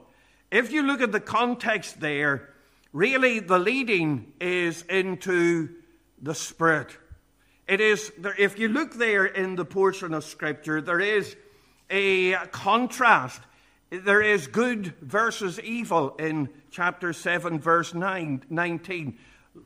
If 0.51 0.73
you 0.73 0.83
look 0.83 0.99
at 0.99 1.13
the 1.13 1.21
context 1.21 2.01
there, 2.01 2.49
really 2.91 3.39
the 3.39 3.59
leading 3.59 4.33
is 4.39 4.83
into 4.83 5.69
the 6.21 6.35
Spirit. 6.35 6.97
It 7.67 7.81
is, 7.81 8.11
if 8.37 8.57
you 8.57 8.67
look 8.67 8.95
there 8.95 9.25
in 9.25 9.55
the 9.55 9.65
portion 9.65 10.13
of 10.13 10.23
Scripture, 10.23 10.81
there 10.81 10.99
is 10.99 11.35
a 11.89 12.33
contrast. 12.51 13.41
There 13.91 14.21
is 14.21 14.47
good 14.47 14.93
versus 15.01 15.59
evil 15.59 16.15
in 16.17 16.49
chapter 16.71 17.13
7, 17.13 17.59
verse 17.59 17.93
9, 17.93 18.45
19. 18.49 19.17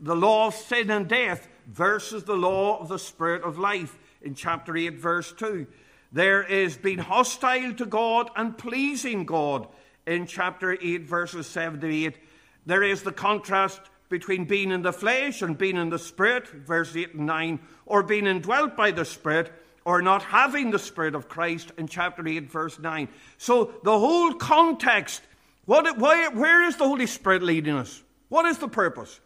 The 0.02 0.16
law 0.16 0.48
of 0.48 0.54
sin 0.54 0.90
and 0.90 1.08
death 1.08 1.48
versus 1.68 2.24
the 2.24 2.36
law 2.36 2.80
of 2.80 2.90
the 2.90 3.00
Spirit 3.00 3.44
of 3.44 3.58
life 3.58 3.98
in 4.22 4.36
chapter 4.36 4.76
8, 4.76 5.00
verse 5.00 5.34
2. 5.34 5.68
There 6.12 6.44
is 6.44 6.78
being 6.78 7.00
hostile 7.00 7.74
to 7.74 7.86
God 7.86 8.30
and 8.36 8.58
pleasing 8.58 9.26
God 9.26 9.68
in 10.06 10.28
chapter 10.28 10.78
8, 10.80 11.04
verses 11.04 11.48
7 11.48 11.80
to 11.82 11.88
8. 11.88 12.18
There 12.66 12.84
is 12.84 13.04
the 13.04 13.12
contrast 13.12 13.82
between 14.10 14.46
being 14.46 14.72
in 14.72 14.84
the 14.84 14.94
flesh 14.94 15.42
and 15.42 15.58
being 15.58 15.78
in 15.78 15.90
the 15.90 16.00
Spirit, 16.00 16.48
verse 16.48 16.96
8 16.96 17.16
and 17.16 17.26
9, 17.26 17.60
or 17.86 18.04
being 18.04 18.28
indwelt 18.28 18.78
by 18.78 18.92
the 18.92 19.06
Spirit, 19.06 19.52
or 19.86 20.02
not 20.02 20.24
having 20.24 20.72
the 20.72 20.80
Spirit 20.80 21.16
of 21.16 21.28
Christ 21.28 21.72
in 21.78 21.88
chapter 21.88 22.26
8, 22.26 22.50
verse 22.50 22.80
9. 22.80 23.08
So 23.38 23.74
the 23.84 23.98
whole 23.98 24.34
context, 24.34 25.22
what, 25.66 25.98
why, 25.98 26.30
where 26.30 26.64
is 26.64 26.78
the 26.78 26.88
Holy 26.88 27.08
Spirit 27.08 27.44
leading 27.44 27.76
us? 27.76 28.04
What 28.30 28.46
is 28.46 28.60
the 28.60 28.68
purpose? 28.68 29.20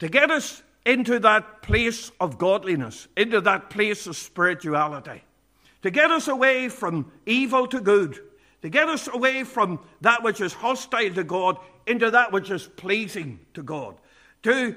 To 0.00 0.08
get 0.08 0.30
us 0.30 0.62
into 0.84 1.18
that 1.20 1.62
place 1.62 2.12
of 2.20 2.38
godliness, 2.38 3.08
into 3.16 3.40
that 3.40 3.70
place 3.70 4.06
of 4.06 4.16
spirituality, 4.16 5.22
to 5.82 5.90
get 5.90 6.10
us 6.10 6.28
away 6.28 6.68
from 6.68 7.10
evil 7.24 7.66
to 7.68 7.80
good, 7.80 8.20
to 8.62 8.68
get 8.68 8.88
us 8.88 9.08
away 9.08 9.42
from 9.42 9.80
that 10.02 10.22
which 10.22 10.40
is 10.40 10.52
hostile 10.52 11.14
to 11.14 11.24
God 11.24 11.58
into 11.86 12.10
that 12.10 12.32
which 12.32 12.50
is 12.50 12.66
pleasing 12.66 13.40
to 13.54 13.62
God, 13.62 13.96
to 14.42 14.74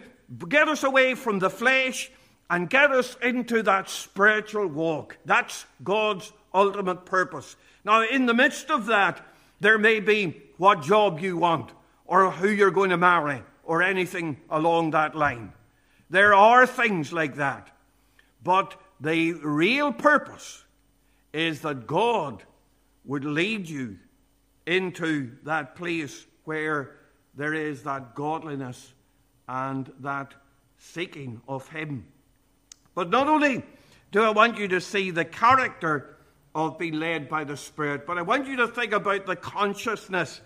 get 0.47 0.67
us 0.67 0.83
away 0.83 1.15
from 1.15 1.39
the 1.39 1.49
flesh 1.49 2.11
and 2.49 2.69
get 2.69 2.91
us 2.91 3.15
into 3.21 3.61
that 3.63 3.89
spiritual 3.89 4.67
walk. 4.67 5.17
That's 5.25 5.65
God's 5.83 6.31
ultimate 6.53 7.05
purpose. 7.05 7.55
Now, 7.83 8.03
in 8.03 8.25
the 8.25 8.33
midst 8.33 8.71
of 8.71 8.87
that, 8.87 9.25
there 9.59 9.77
may 9.77 9.99
be 9.99 10.41
what 10.57 10.81
job 10.81 11.19
you 11.19 11.37
want, 11.37 11.71
or 12.05 12.31
who 12.31 12.49
you're 12.49 12.71
going 12.71 12.89
to 12.89 12.97
marry, 12.97 13.43
or 13.63 13.83
anything 13.83 14.37
along 14.49 14.91
that 14.91 15.15
line. 15.15 15.53
There 16.09 16.33
are 16.33 16.65
things 16.65 17.13
like 17.13 17.35
that. 17.35 17.69
But 18.43 18.75
the 18.99 19.33
real 19.33 19.91
purpose 19.93 20.63
is 21.33 21.61
that 21.61 21.85
God 21.85 22.43
would 23.05 23.25
lead 23.25 23.69
you 23.69 23.97
into 24.65 25.31
that 25.43 25.75
place 25.75 26.25
where 26.45 26.95
there 27.39 27.53
is 27.53 27.84
that 27.84 28.15
godliness 28.15 28.93
and 29.48 29.89
that 30.01 30.34
seeking 30.77 31.41
of 31.48 31.69
Him. 31.69 32.05
But 32.93 33.10
not 33.10 33.29
only 33.29 33.63
do 34.12 34.22
I 34.24 34.31
want 34.31 34.58
you 34.58 34.67
to 34.67 34.81
see 34.81 35.10
the 35.10 35.24
character 35.24 36.17
of 36.53 36.77
being 36.77 36.96
led 36.96 37.29
by 37.29 37.46
the 37.46 37.55
Spirit, 37.55 38.05
but 38.05 38.17
I 38.17 38.24
want 38.24 38.48
you 38.48 38.58
to 38.58 38.67
think 38.67 38.91
about 38.91 39.25
the 39.25 39.38
consciousness 39.38 40.41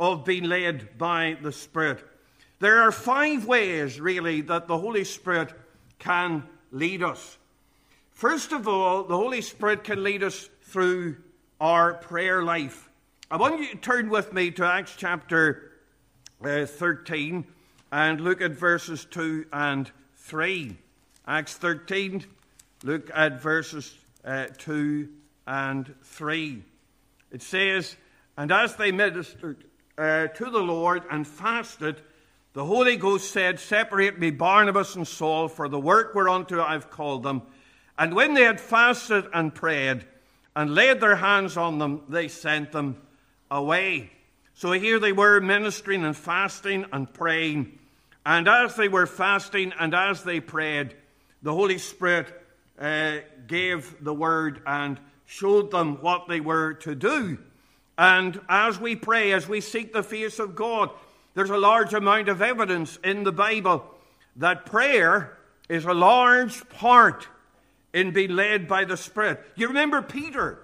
of 0.00 0.24
being 0.24 0.42
led 0.42 0.98
by 0.98 1.36
the 1.40 1.52
Spirit. 1.52 2.04
There 2.58 2.82
are 2.82 2.90
five 2.90 3.46
ways, 3.46 4.00
really, 4.00 4.40
that 4.40 4.66
the 4.66 4.78
Holy 4.78 5.04
Spirit 5.04 5.52
can 6.00 6.42
lead 6.72 7.04
us. 7.04 7.38
First 8.10 8.50
of 8.50 8.66
all, 8.66 9.04
the 9.04 9.16
Holy 9.16 9.42
Spirit 9.42 9.84
can 9.84 10.02
lead 10.02 10.24
us 10.24 10.50
through 10.62 11.18
our 11.60 11.94
prayer 11.94 12.42
life. 12.42 12.90
I 13.30 13.36
want 13.36 13.60
you 13.60 13.68
to 13.68 13.76
turn 13.76 14.10
with 14.10 14.32
me 14.32 14.50
to 14.50 14.64
Acts 14.64 14.94
chapter 14.96 15.68
uh, 16.44 16.66
13 16.66 17.44
and 17.90 18.20
look 18.20 18.40
at 18.40 18.52
verses 18.52 19.04
2 19.10 19.46
and 19.52 19.90
3. 20.16 20.76
Acts 21.26 21.54
13, 21.54 22.24
look 22.84 23.10
at 23.14 23.40
verses 23.40 23.94
uh, 24.24 24.46
2 24.58 25.08
and 25.46 25.94
3. 26.02 26.62
It 27.30 27.42
says, 27.42 27.96
And 28.36 28.50
as 28.50 28.76
they 28.76 28.92
ministered 28.92 29.64
uh, 29.98 30.28
to 30.28 30.50
the 30.50 30.60
Lord 30.60 31.02
and 31.10 31.26
fasted, 31.26 32.00
the 32.54 32.64
Holy 32.64 32.96
Ghost 32.96 33.30
said, 33.30 33.60
Separate 33.60 34.18
me 34.18 34.30
Barnabas 34.30 34.96
and 34.96 35.06
Saul 35.06 35.48
for 35.48 35.68
the 35.68 35.80
work 35.80 36.14
whereunto 36.14 36.62
I've 36.62 36.90
called 36.90 37.22
them. 37.22 37.42
And 37.98 38.14
when 38.14 38.34
they 38.34 38.42
had 38.42 38.60
fasted 38.60 39.26
and 39.32 39.54
prayed 39.54 40.04
and 40.56 40.74
laid 40.74 41.00
their 41.00 41.16
hands 41.16 41.56
on 41.56 41.78
them, 41.78 42.02
they 42.08 42.28
sent 42.28 42.72
them 42.72 43.00
away. 43.50 44.10
So 44.54 44.72
here 44.72 44.98
they 44.98 45.12
were 45.12 45.40
ministering 45.40 46.04
and 46.04 46.16
fasting 46.16 46.86
and 46.92 47.12
praying. 47.12 47.78
And 48.24 48.48
as 48.48 48.76
they 48.76 48.88
were 48.88 49.06
fasting 49.06 49.72
and 49.78 49.94
as 49.94 50.22
they 50.22 50.40
prayed, 50.40 50.94
the 51.42 51.52
Holy 51.52 51.78
Spirit 51.78 52.28
uh, 52.78 53.18
gave 53.46 53.94
the 54.02 54.14
word 54.14 54.62
and 54.66 55.00
showed 55.26 55.70
them 55.70 56.00
what 56.00 56.28
they 56.28 56.40
were 56.40 56.74
to 56.74 56.94
do. 56.94 57.38
And 57.98 58.40
as 58.48 58.78
we 58.78 58.96
pray, 58.96 59.32
as 59.32 59.48
we 59.48 59.60
seek 59.60 59.92
the 59.92 60.02
face 60.02 60.38
of 60.38 60.54
God, 60.54 60.90
there's 61.34 61.50
a 61.50 61.56
large 61.58 61.94
amount 61.94 62.28
of 62.28 62.42
evidence 62.42 62.98
in 63.02 63.24
the 63.24 63.32
Bible 63.32 63.84
that 64.36 64.66
prayer 64.66 65.36
is 65.68 65.84
a 65.84 65.94
large 65.94 66.68
part 66.68 67.26
in 67.92 68.12
being 68.12 68.36
led 68.36 68.68
by 68.68 68.84
the 68.84 68.96
Spirit. 68.96 69.40
You 69.54 69.68
remember 69.68 70.02
Peter, 70.02 70.58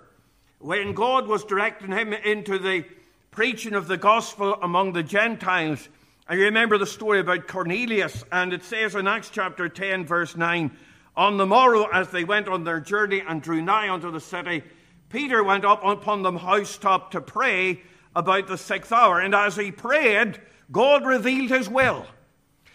when 0.59 0.93
God 0.93 1.27
was 1.27 1.45
directing 1.45 1.93
him 1.93 2.13
into 2.13 2.59
the 2.59 2.85
preaching 3.31 3.75
of 3.75 3.89
the 3.89 3.97
gospel 3.97 4.55
among 4.63 4.93
the 4.93 5.03
Gentiles. 5.03 5.89
You 6.31 6.45
remember 6.45 6.77
the 6.77 6.87
story 6.87 7.21
about 7.21 7.47
Cornelius, 7.47 8.25
and 8.31 8.53
it 8.53 8.63
says 8.65 8.95
in 8.95 9.07
Acts 9.07 9.31
chapter 9.31 9.69
10, 9.69 10.07
verse 10.07 10.37
9 10.37 10.71
On 11.17 11.37
the 11.37 11.47
morrow, 11.47 11.87
as 11.93 12.11
they 12.11 12.25
went 12.25 12.49
on 12.49 12.65
their 12.65 12.81
journey 12.81 13.23
and 13.27 13.41
drew 13.41 13.63
nigh 13.63 13.89
unto 13.89 14.11
the 14.11 14.21
city, 14.21 14.63
Peter 15.09 15.43
went 15.43 15.65
up 15.65 15.83
upon 15.85 16.23
the 16.23 16.33
housetop 16.33 17.13
to 17.13 17.21
pray 17.21 17.81
about 18.15 18.47
the 18.47 18.59
sixth 18.59 18.93
hour. 18.93 19.21
And 19.21 19.35
as 19.35 19.57
he 19.57 19.71
prayed, 19.71 20.41
God 20.71 21.07
revealed 21.07 21.51
his 21.51 21.69
will. 21.69 22.05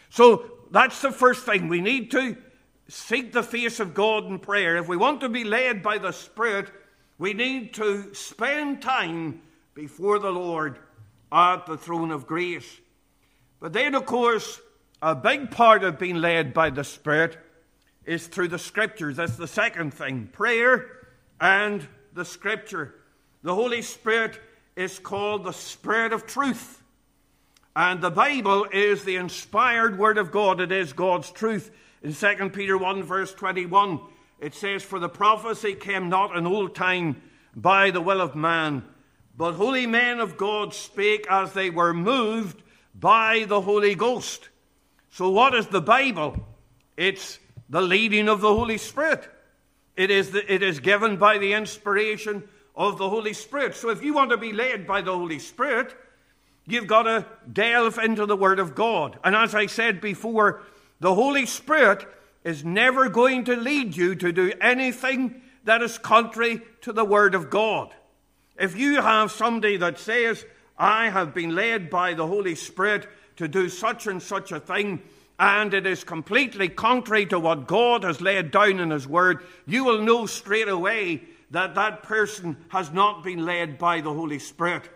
So 0.10 0.50
that's 0.72 1.02
the 1.02 1.12
first 1.12 1.46
thing. 1.46 1.68
We 1.68 1.82
need 1.82 2.12
to 2.12 2.36
seek 2.88 3.34
the 3.34 3.44
face 3.44 3.80
of 3.80 3.94
God 3.94 4.26
in 4.26 4.40
prayer. 4.40 4.78
If 4.78 4.88
we 4.88 4.98
want 4.98 5.22
to 5.22 5.30
be 5.30 5.44
led 5.44 5.84
by 5.84 5.98
the 5.98 6.12
Spirit, 6.12 6.72
we 7.18 7.34
need 7.34 7.74
to 7.76 8.14
spend 8.14 8.82
time 8.82 9.42
before 9.74 10.20
the 10.20 10.32
Lord 10.32 10.78
at 11.32 11.66
the 11.66 11.78
throne 11.78 12.12
of 12.12 12.28
grace. 12.28 12.80
But 13.60 13.74
then, 13.74 13.96
of 13.96 14.06
course, 14.06 14.62
a 15.02 15.16
big 15.16 15.52
part 15.52 15.84
of 15.84 16.00
being 16.00 16.16
led 16.16 16.54
by 16.54 16.70
the 16.70 16.84
Spirit 16.84 17.38
is 18.06 18.28
through 18.28 18.50
the 18.50 18.60
Scriptures. 18.60 19.18
That's 19.18 19.38
the 19.38 19.48
second 19.48 19.94
thing 19.94 20.30
prayer 20.32 21.08
and 21.40 21.88
the 22.14 22.26
Scripture. 22.26 22.96
The 23.42 23.56
Holy 23.56 23.82
Spirit 23.82 24.40
is 24.76 25.00
called 25.00 25.44
the 25.44 25.54
Spirit 25.54 26.14
of 26.14 26.26
truth. 26.26 26.82
And 27.76 28.02
the 28.02 28.12
Bible 28.12 28.68
is 28.72 29.04
the 29.04 29.16
inspired 29.16 29.98
Word 29.98 30.18
of 30.18 30.32
God. 30.32 30.62
It 30.62 30.72
is 30.72 30.94
God's 30.94 31.32
truth. 31.32 31.72
In 32.04 32.14
2 32.14 32.50
Peter 32.50 32.78
1, 32.78 33.04
verse 33.04 33.34
21, 33.34 34.00
it 34.40 34.54
says, 34.54 34.84
For 34.84 35.00
the 35.00 35.10
prophecy 35.10 35.74
came 35.74 36.10
not 36.10 36.36
in 36.36 36.46
old 36.46 36.76
time 36.76 37.22
by 37.56 37.92
the 37.92 38.02
will 38.02 38.22
of 38.22 38.36
man, 38.36 38.84
but 39.36 39.54
holy 39.54 39.88
men 39.88 40.20
of 40.20 40.38
God 40.38 40.74
spake 40.74 41.26
as 41.30 41.54
they 41.54 41.70
were 41.70 41.94
moved 41.94 42.62
by 42.94 43.46
the 43.48 43.62
Holy 43.62 43.96
Ghost. 43.96 44.50
So, 45.10 45.30
what 45.30 45.56
is 45.56 45.68
the 45.68 45.82
Bible? 45.82 46.38
It's 46.98 47.40
the 47.70 47.82
leading 47.82 48.30
of 48.30 48.42
the 48.42 48.54
Holy 48.54 48.78
Spirit. 48.78 49.28
It 49.96 50.12
is, 50.12 50.32
the, 50.32 50.54
it 50.54 50.64
is 50.64 50.80
given 50.80 51.18
by 51.18 51.38
the 51.38 51.54
inspiration 51.54 52.44
of 52.76 52.98
the 52.98 53.10
Holy 53.10 53.34
Spirit. 53.34 53.76
So, 53.76 53.90
if 53.90 54.04
you 54.04 54.14
want 54.14 54.32
to 54.32 54.38
be 54.38 54.54
led 54.54 54.86
by 54.86 55.02
the 55.02 55.14
Holy 55.14 55.40
Spirit, 55.40 55.96
you've 56.68 56.88
got 56.88 57.04
to 57.04 57.26
delve 57.52 57.98
into 57.98 58.26
the 58.26 58.38
Word 58.38 58.60
of 58.60 58.76
God. 58.76 59.20
And 59.24 59.36
as 59.36 59.56
I 59.56 59.66
said 59.66 60.02
before, 60.02 60.62
the 61.00 61.14
Holy 61.14 61.46
Spirit 61.46 62.08
is 62.44 62.64
never 62.64 63.10
going 63.10 63.46
to 63.46 63.56
lead 63.56 63.96
you 63.96 64.16
to 64.16 64.32
do 64.32 64.54
anything 64.62 65.42
that 65.64 65.82
is 65.82 65.98
contrary 65.98 66.62
to 66.82 66.94
the 66.94 67.06
Word 67.06 67.36
of 67.36 67.50
God. 67.50 67.94
If 68.64 68.78
you 68.78 69.02
have 69.02 69.30
somebody 69.30 69.76
that 69.76 70.00
says, 70.00 70.46
I 70.78 71.10
have 71.10 71.34
been 71.34 71.54
led 71.54 71.90
by 71.90 72.14
the 72.14 72.26
Holy 72.26 72.56
Spirit 72.56 73.10
to 73.36 73.50
do 73.50 73.68
such 73.68 74.08
and 74.08 74.24
such 74.24 74.54
a 74.54 74.60
thing, 74.62 75.02
and 75.38 75.74
it 75.74 75.86
is 75.86 76.06
completely 76.06 76.70
contrary 76.70 77.26
to 77.26 77.42
what 77.42 77.68
God 77.68 78.06
has 78.06 78.22
laid 78.22 78.52
down 78.52 78.80
in 78.80 78.92
His 78.92 79.06
Word, 79.06 79.44
you 79.66 79.84
will 79.84 80.02
know 80.02 80.28
straight 80.28 80.70
away 80.70 81.24
that 81.52 81.76
that 81.76 82.04
person 82.04 82.56
has 82.70 82.90
not 82.90 83.22
been 83.22 83.44
led 83.44 83.78
by 83.78 84.00
the 84.00 84.14
Holy 84.14 84.40
Spirit. 84.40 84.90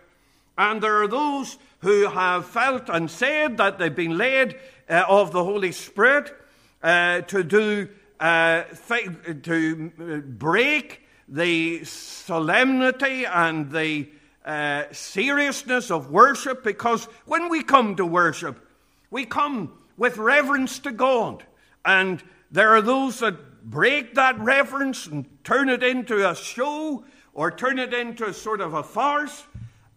And 0.56 0.82
there 0.82 1.02
are 1.02 1.08
those 1.08 1.58
who 1.80 2.08
have 2.08 2.46
felt 2.46 2.88
and 2.88 3.10
said 3.10 3.58
that 3.58 3.78
they've 3.78 3.94
been 3.94 4.16
led 4.16 4.58
uh, 4.88 5.04
of 5.06 5.30
the 5.32 5.44
Holy 5.44 5.72
Spirit 5.72 6.34
uh, 6.82 7.20
to 7.20 7.44
do 7.44 7.90
uh, 8.18 8.62
th- 8.88 9.42
to 9.42 9.92
uh, 10.00 10.16
break 10.26 11.02
the 11.28 11.84
solemnity 11.84 13.24
and 13.24 13.70
the 13.70 14.08
uh, 14.44 14.84
seriousness 14.92 15.90
of 15.90 16.10
worship 16.10 16.64
because 16.64 17.04
when 17.26 17.48
we 17.50 17.62
come 17.62 17.96
to 17.96 18.06
worship, 18.06 18.66
we 19.10 19.26
come 19.26 19.72
with 19.96 20.16
reverence 20.16 20.78
to 20.80 20.90
God. 20.90 21.44
And 21.84 22.22
there 22.50 22.70
are 22.70 22.82
those 22.82 23.20
that 23.20 23.62
break 23.62 24.14
that 24.14 24.38
reverence 24.40 25.06
and 25.06 25.26
turn 25.44 25.68
it 25.68 25.82
into 25.82 26.28
a 26.28 26.34
show 26.34 27.04
or 27.34 27.50
turn 27.50 27.78
it 27.78 27.92
into 27.92 28.26
a 28.26 28.32
sort 28.32 28.60
of 28.60 28.72
a 28.72 28.82
farce. 28.82 29.44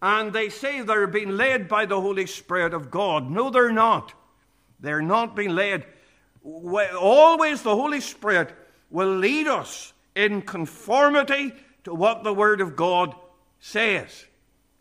And 0.02 0.32
they 0.32 0.48
say 0.48 0.82
they're 0.82 1.06
being 1.06 1.36
led 1.36 1.68
by 1.68 1.86
the 1.86 2.00
Holy 2.00 2.26
Spirit 2.26 2.74
of 2.74 2.90
God. 2.90 3.30
No, 3.30 3.50
they're 3.50 3.72
not. 3.72 4.12
They're 4.80 5.00
not 5.00 5.34
being 5.34 5.54
led. 5.54 5.86
Always 6.44 7.62
the 7.62 7.74
Holy 7.74 8.00
Spirit 8.00 8.52
will 8.90 9.16
lead 9.16 9.46
us 9.46 9.92
in 10.14 10.42
conformity 10.42 11.52
to 11.84 11.94
what 11.94 12.24
the 12.24 12.34
Word 12.34 12.60
of 12.60 12.76
God 12.76 13.14
says. 13.60 14.26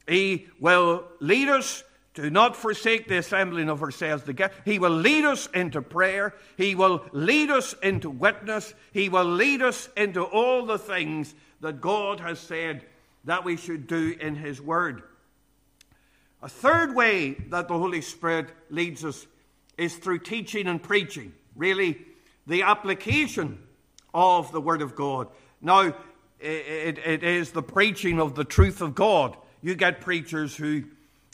He 0.08 0.48
will 0.60 1.06
lead 1.20 1.50
us 1.50 1.84
to 2.16 2.30
not 2.30 2.56
forsake 2.56 3.08
the 3.08 3.18
assembling 3.18 3.70
of 3.70 3.82
ourselves 3.82 4.24
together. 4.24 4.54
He 4.66 4.80
will 4.80 4.92
lead 4.92 5.24
us 5.24 5.48
into 5.54 5.82
prayer. 5.82 6.34
He 6.58 6.76
will 6.76 7.06
lead 7.14 7.50
us 7.50 7.74
into 7.82 8.10
witness. 8.10 8.74
He 8.92 9.08
will 9.08 9.26
lead 9.26 9.62
us 9.62 9.88
into 9.96 10.24
all 10.24 10.66
the 10.66 10.80
things 10.80 11.34
that 11.62 11.80
God 11.80 12.20
has 12.20 12.40
said 12.40 12.84
that 13.24 13.46
we 13.46 13.56
should 13.56 13.88
do 13.88 14.16
in 14.20 14.36
His 14.36 14.62
Word. 14.62 15.04
A 16.42 16.50
third 16.50 16.96
way 16.96 17.36
that 17.50 17.68
the 17.68 17.78
Holy 17.78 18.02
Spirit 18.02 18.48
leads 18.70 19.06
us 19.06 19.28
is 19.78 19.96
through 19.96 20.20
teaching 20.20 20.68
and 20.68 20.82
preaching. 20.82 21.34
Really, 21.56 22.02
the 22.48 22.64
application 22.64 23.60
of 24.14 24.52
the 24.52 24.62
Word 24.62 24.82
of 24.82 24.96
God. 24.96 25.28
Now, 25.62 25.94
it, 26.40 26.98
it 26.98 27.24
is 27.24 27.52
the 27.52 27.62
preaching 27.62 28.20
of 28.20 28.36
the 28.36 28.44
truth 28.44 28.82
of 28.82 28.96
God. 28.96 29.38
You 29.62 29.76
get 29.76 30.02
preachers 30.02 30.56
who 30.56 30.84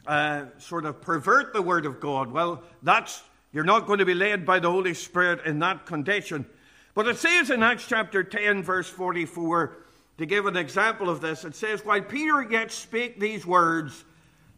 uh, 0.06 0.46
sort 0.58 0.86
of 0.86 1.02
pervert 1.02 1.54
the 1.54 1.62
Word 1.62 1.86
of 1.86 2.00
God. 2.00 2.32
Well, 2.32 2.64
that's 2.84 3.24
you're 3.54 3.64
not 3.64 3.88
going 3.88 4.00
to 4.00 4.06
be 4.06 4.14
led 4.14 4.46
by 4.46 4.60
the 4.60 4.70
Holy 4.70 4.94
Spirit 4.94 5.46
in 5.46 5.60
that 5.60 5.86
condition. 5.86 6.46
But 6.94 7.08
it 7.08 7.18
says 7.18 7.50
in 7.50 7.64
Acts 7.64 7.88
chapter 7.88 8.24
10, 8.24 8.64
verse 8.64 8.90
44, 8.90 9.78
to 10.18 10.26
give 10.26 10.46
an 10.46 10.58
example 10.58 11.10
of 11.10 11.22
this, 11.22 11.46
it 11.46 11.56
says, 11.56 11.86
While 11.86 12.02
Peter 12.02 12.42
yet 12.50 12.72
spake 12.72 13.20
these 13.20 13.46
words, 13.46 14.04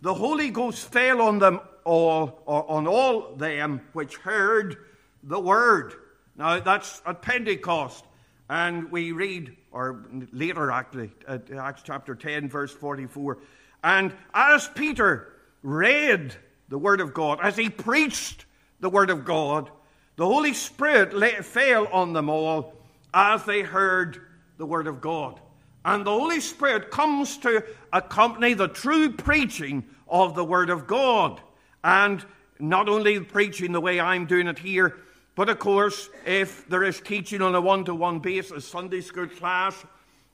the 0.02 0.14
Holy 0.14 0.50
Ghost 0.50 0.92
fell 0.92 1.22
on 1.22 1.40
them 1.40 1.60
all, 1.84 2.42
or 2.46 2.70
on 2.70 2.88
all 2.88 3.36
them 3.36 3.82
which 3.94 4.16
heard 4.18 4.78
the 5.24 5.40
word. 5.40 5.94
Now 6.38 6.60
that's 6.60 7.02
at 7.06 7.22
Pentecost. 7.22 8.06
And 8.50 8.92
we 8.92 9.12
read, 9.12 9.56
or 9.72 10.06
later 10.32 10.72
actually, 10.72 11.12
at 11.28 11.52
Acts 11.52 11.84
chapter 11.86 12.16
10, 12.16 12.50
verse 12.50 12.72
44. 12.72 13.38
And 13.84 14.14
as 14.34 14.68
Peter 14.70 15.34
read 15.62 16.36
the 16.68 16.80
Word 16.80 17.00
of 17.00 17.14
God, 17.14 17.40
as 17.44 17.56
he 17.56 17.70
preached 17.70 18.46
the 18.80 18.90
Word 18.90 19.12
of 19.12 19.24
God, 19.24 19.70
the 20.16 20.26
Holy 20.26 20.54
Spirit 20.54 21.14
lay, 21.14 21.36
fell 21.36 21.88
on 21.88 22.14
them 22.14 22.30
all 22.30 22.74
as 23.14 23.46
they 23.46 23.62
heard 23.62 24.20
the 24.58 24.66
Word 24.66 24.88
of 24.88 25.00
God. 25.00 25.40
And 25.86 26.06
the 26.06 26.12
Holy 26.12 26.42
Spirit 26.42 26.92
comes 26.92 27.38
to 27.40 27.64
accompany 27.94 28.54
the 28.54 28.68
true 28.68 29.12
preaching 29.12 29.86
of 30.08 30.36
the 30.36 30.44
Word 30.44 30.70
of 30.70 30.88
God. 30.88 31.40
And 31.84 32.26
not 32.60 32.90
only 32.90 33.20
preaching 33.20 33.72
the 33.72 33.80
way 33.80 34.00
I'm 34.00 34.26
doing 34.26 34.48
it 34.48 34.60
here, 34.60 34.98
but 35.36 35.50
of 35.50 35.60
course, 35.60 36.10
if 36.26 36.68
there 36.68 36.84
is 36.84 37.00
teaching 37.00 37.42
on 37.42 37.56
a 37.56 37.62
one 37.62 37.86
to 37.86 37.96
one 37.96 38.20
basis, 38.20 38.66
Sunday 38.66 39.02
school 39.02 39.28
class, 39.28 39.76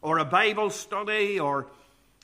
or 0.02 0.18
a 0.18 0.26
Bible 0.26 0.70
study, 0.70 1.40
or 1.40 1.68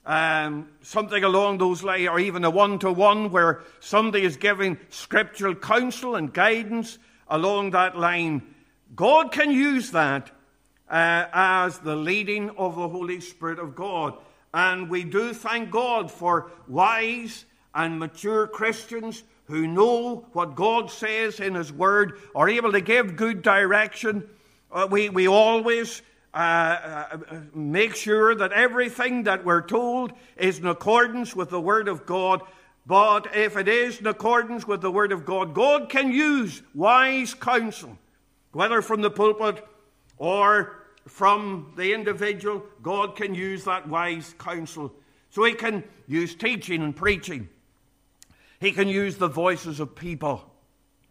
um, 0.05 0.67
something 0.81 1.23
along 1.23 1.59
those 1.59 1.83
lines, 1.83 2.07
or 2.07 2.19
even 2.19 2.43
a 2.43 2.49
one 2.49 2.79
to 2.79 2.91
one 2.91 3.31
where 3.31 3.61
somebody 3.79 4.23
is 4.23 4.37
giving 4.37 4.77
scriptural 4.89 5.55
counsel 5.55 6.15
and 6.15 6.33
guidance 6.33 6.97
along 7.27 7.71
that 7.71 7.97
line, 7.97 8.41
God 8.95 9.31
can 9.31 9.51
use 9.51 9.91
that 9.91 10.31
uh, 10.89 11.25
as 11.33 11.79
the 11.79 11.95
leading 11.95 12.49
of 12.51 12.75
the 12.75 12.89
Holy 12.89 13.21
Spirit 13.21 13.59
of 13.59 13.75
God. 13.75 14.15
And 14.53 14.89
we 14.89 15.03
do 15.03 15.33
thank 15.33 15.71
God 15.71 16.11
for 16.11 16.51
wise 16.67 17.45
and 17.73 17.99
mature 17.99 18.47
Christians 18.47 19.23
who 19.51 19.67
know 19.67 20.25
what 20.31 20.55
God 20.55 20.89
says 20.89 21.39
in 21.39 21.55
His 21.55 21.71
Word, 21.71 22.17
are 22.33 22.49
able 22.49 22.71
to 22.71 22.81
give 22.81 23.17
good 23.17 23.41
direction. 23.41 24.27
Uh, 24.71 24.87
we, 24.89 25.09
we 25.09 25.27
always 25.27 26.01
uh, 26.33 26.37
uh, 26.37 27.17
make 27.53 27.93
sure 27.93 28.33
that 28.33 28.53
everything 28.53 29.23
that 29.23 29.43
we're 29.43 29.61
told 29.61 30.13
is 30.37 30.59
in 30.59 30.67
accordance 30.67 31.35
with 31.35 31.49
the 31.49 31.59
Word 31.59 31.89
of 31.89 32.05
God. 32.05 32.41
But 32.87 33.35
if 33.35 33.57
it 33.57 33.67
is 33.67 33.99
in 33.99 34.07
accordance 34.07 34.65
with 34.65 34.79
the 34.79 34.89
Word 34.89 35.11
of 35.11 35.25
God, 35.25 35.53
God 35.53 35.89
can 35.89 36.13
use 36.13 36.63
wise 36.73 37.33
counsel, 37.33 37.97
whether 38.53 38.81
from 38.81 39.01
the 39.01 39.11
pulpit 39.11 39.67
or 40.17 40.77
from 41.07 41.73
the 41.75 41.93
individual. 41.93 42.63
God 42.81 43.17
can 43.17 43.35
use 43.35 43.65
that 43.65 43.89
wise 43.89 44.33
counsel. 44.39 44.93
So 45.29 45.43
He 45.43 45.53
can 45.53 45.83
use 46.07 46.35
teaching 46.35 46.81
and 46.81 46.95
preaching. 46.95 47.49
He 48.61 48.71
can 48.71 48.87
use 48.87 49.17
the 49.17 49.27
voices 49.27 49.79
of 49.79 49.95
people. 49.95 50.47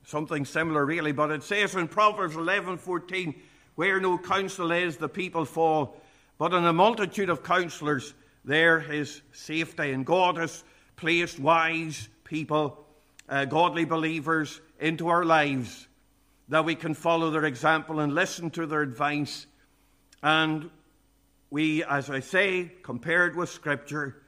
Something 0.04 0.44
similar, 0.44 0.86
really, 0.86 1.10
but 1.10 1.32
it 1.32 1.42
says 1.42 1.74
in 1.74 1.88
Proverbs 1.88 2.36
11 2.36 2.78
14, 2.78 3.34
where 3.74 4.00
no 4.00 4.16
counsel 4.18 4.70
is, 4.70 4.96
the 4.96 5.08
people 5.08 5.44
fall. 5.44 6.00
But 6.38 6.54
in 6.54 6.64
a 6.64 6.72
multitude 6.72 7.28
of 7.28 7.42
counselors, 7.42 8.14
there 8.44 8.78
is 8.78 9.20
safety. 9.32 9.90
And 9.90 10.06
God 10.06 10.36
has 10.36 10.62
placed 10.94 11.40
wise 11.40 12.08
people, 12.22 12.86
uh, 13.28 13.46
godly 13.46 13.84
believers, 13.84 14.60
into 14.78 15.08
our 15.08 15.24
lives 15.24 15.88
that 16.48 16.64
we 16.64 16.76
can 16.76 16.94
follow 16.94 17.30
their 17.30 17.44
example 17.44 17.98
and 17.98 18.14
listen 18.14 18.50
to 18.50 18.66
their 18.66 18.82
advice. 18.82 19.46
And 20.22 20.70
we, 21.50 21.82
as 21.82 22.10
I 22.10 22.20
say, 22.20 22.70
compared 22.84 23.34
with 23.34 23.50
Scripture, 23.50 24.22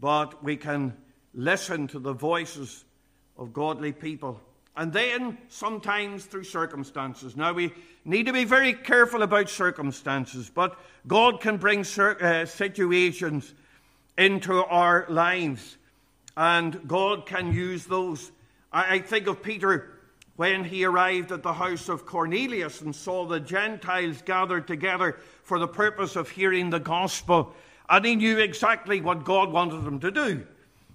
but 0.00 0.44
we 0.44 0.56
can 0.56 0.96
listen 1.34 1.86
to 1.88 1.98
the 1.98 2.12
voices 2.12 2.84
of 3.36 3.52
godly 3.52 3.92
people. 3.92 4.40
And 4.76 4.92
then 4.92 5.38
sometimes 5.48 6.24
through 6.24 6.44
circumstances. 6.44 7.36
Now, 7.36 7.52
we 7.52 7.72
need 8.04 8.26
to 8.26 8.32
be 8.32 8.44
very 8.44 8.72
careful 8.72 9.22
about 9.22 9.50
circumstances, 9.50 10.50
but 10.52 10.78
God 11.06 11.40
can 11.40 11.58
bring 11.58 11.80
uh, 11.80 12.46
situations 12.46 13.54
into 14.16 14.64
our 14.64 15.06
lives, 15.08 15.76
and 16.36 16.86
God 16.86 17.26
can 17.26 17.52
use 17.52 17.84
those. 17.84 18.30
I, 18.72 19.00
think 19.00 19.26
of 19.26 19.42
Peter 19.42 19.90
when 20.36 20.64
he 20.64 20.84
arrived 20.84 21.32
at 21.32 21.42
the 21.42 21.52
house 21.52 21.90
of 21.90 22.06
Cornelius 22.06 22.80
and 22.80 22.96
saw 22.96 23.26
the 23.26 23.40
Gentiles 23.40 24.22
gathered 24.22 24.66
together 24.66 25.18
for 25.42 25.58
the 25.58 25.68
purpose 25.68 26.16
of 26.16 26.30
hearing 26.30 26.70
the 26.70 26.80
gospel, 26.80 27.54
and 27.90 28.04
he 28.04 28.16
knew 28.16 28.38
exactly 28.38 29.02
what 29.02 29.24
God 29.24 29.52
wanted 29.52 29.84
them 29.84 30.00
to 30.00 30.10
do. 30.10 30.46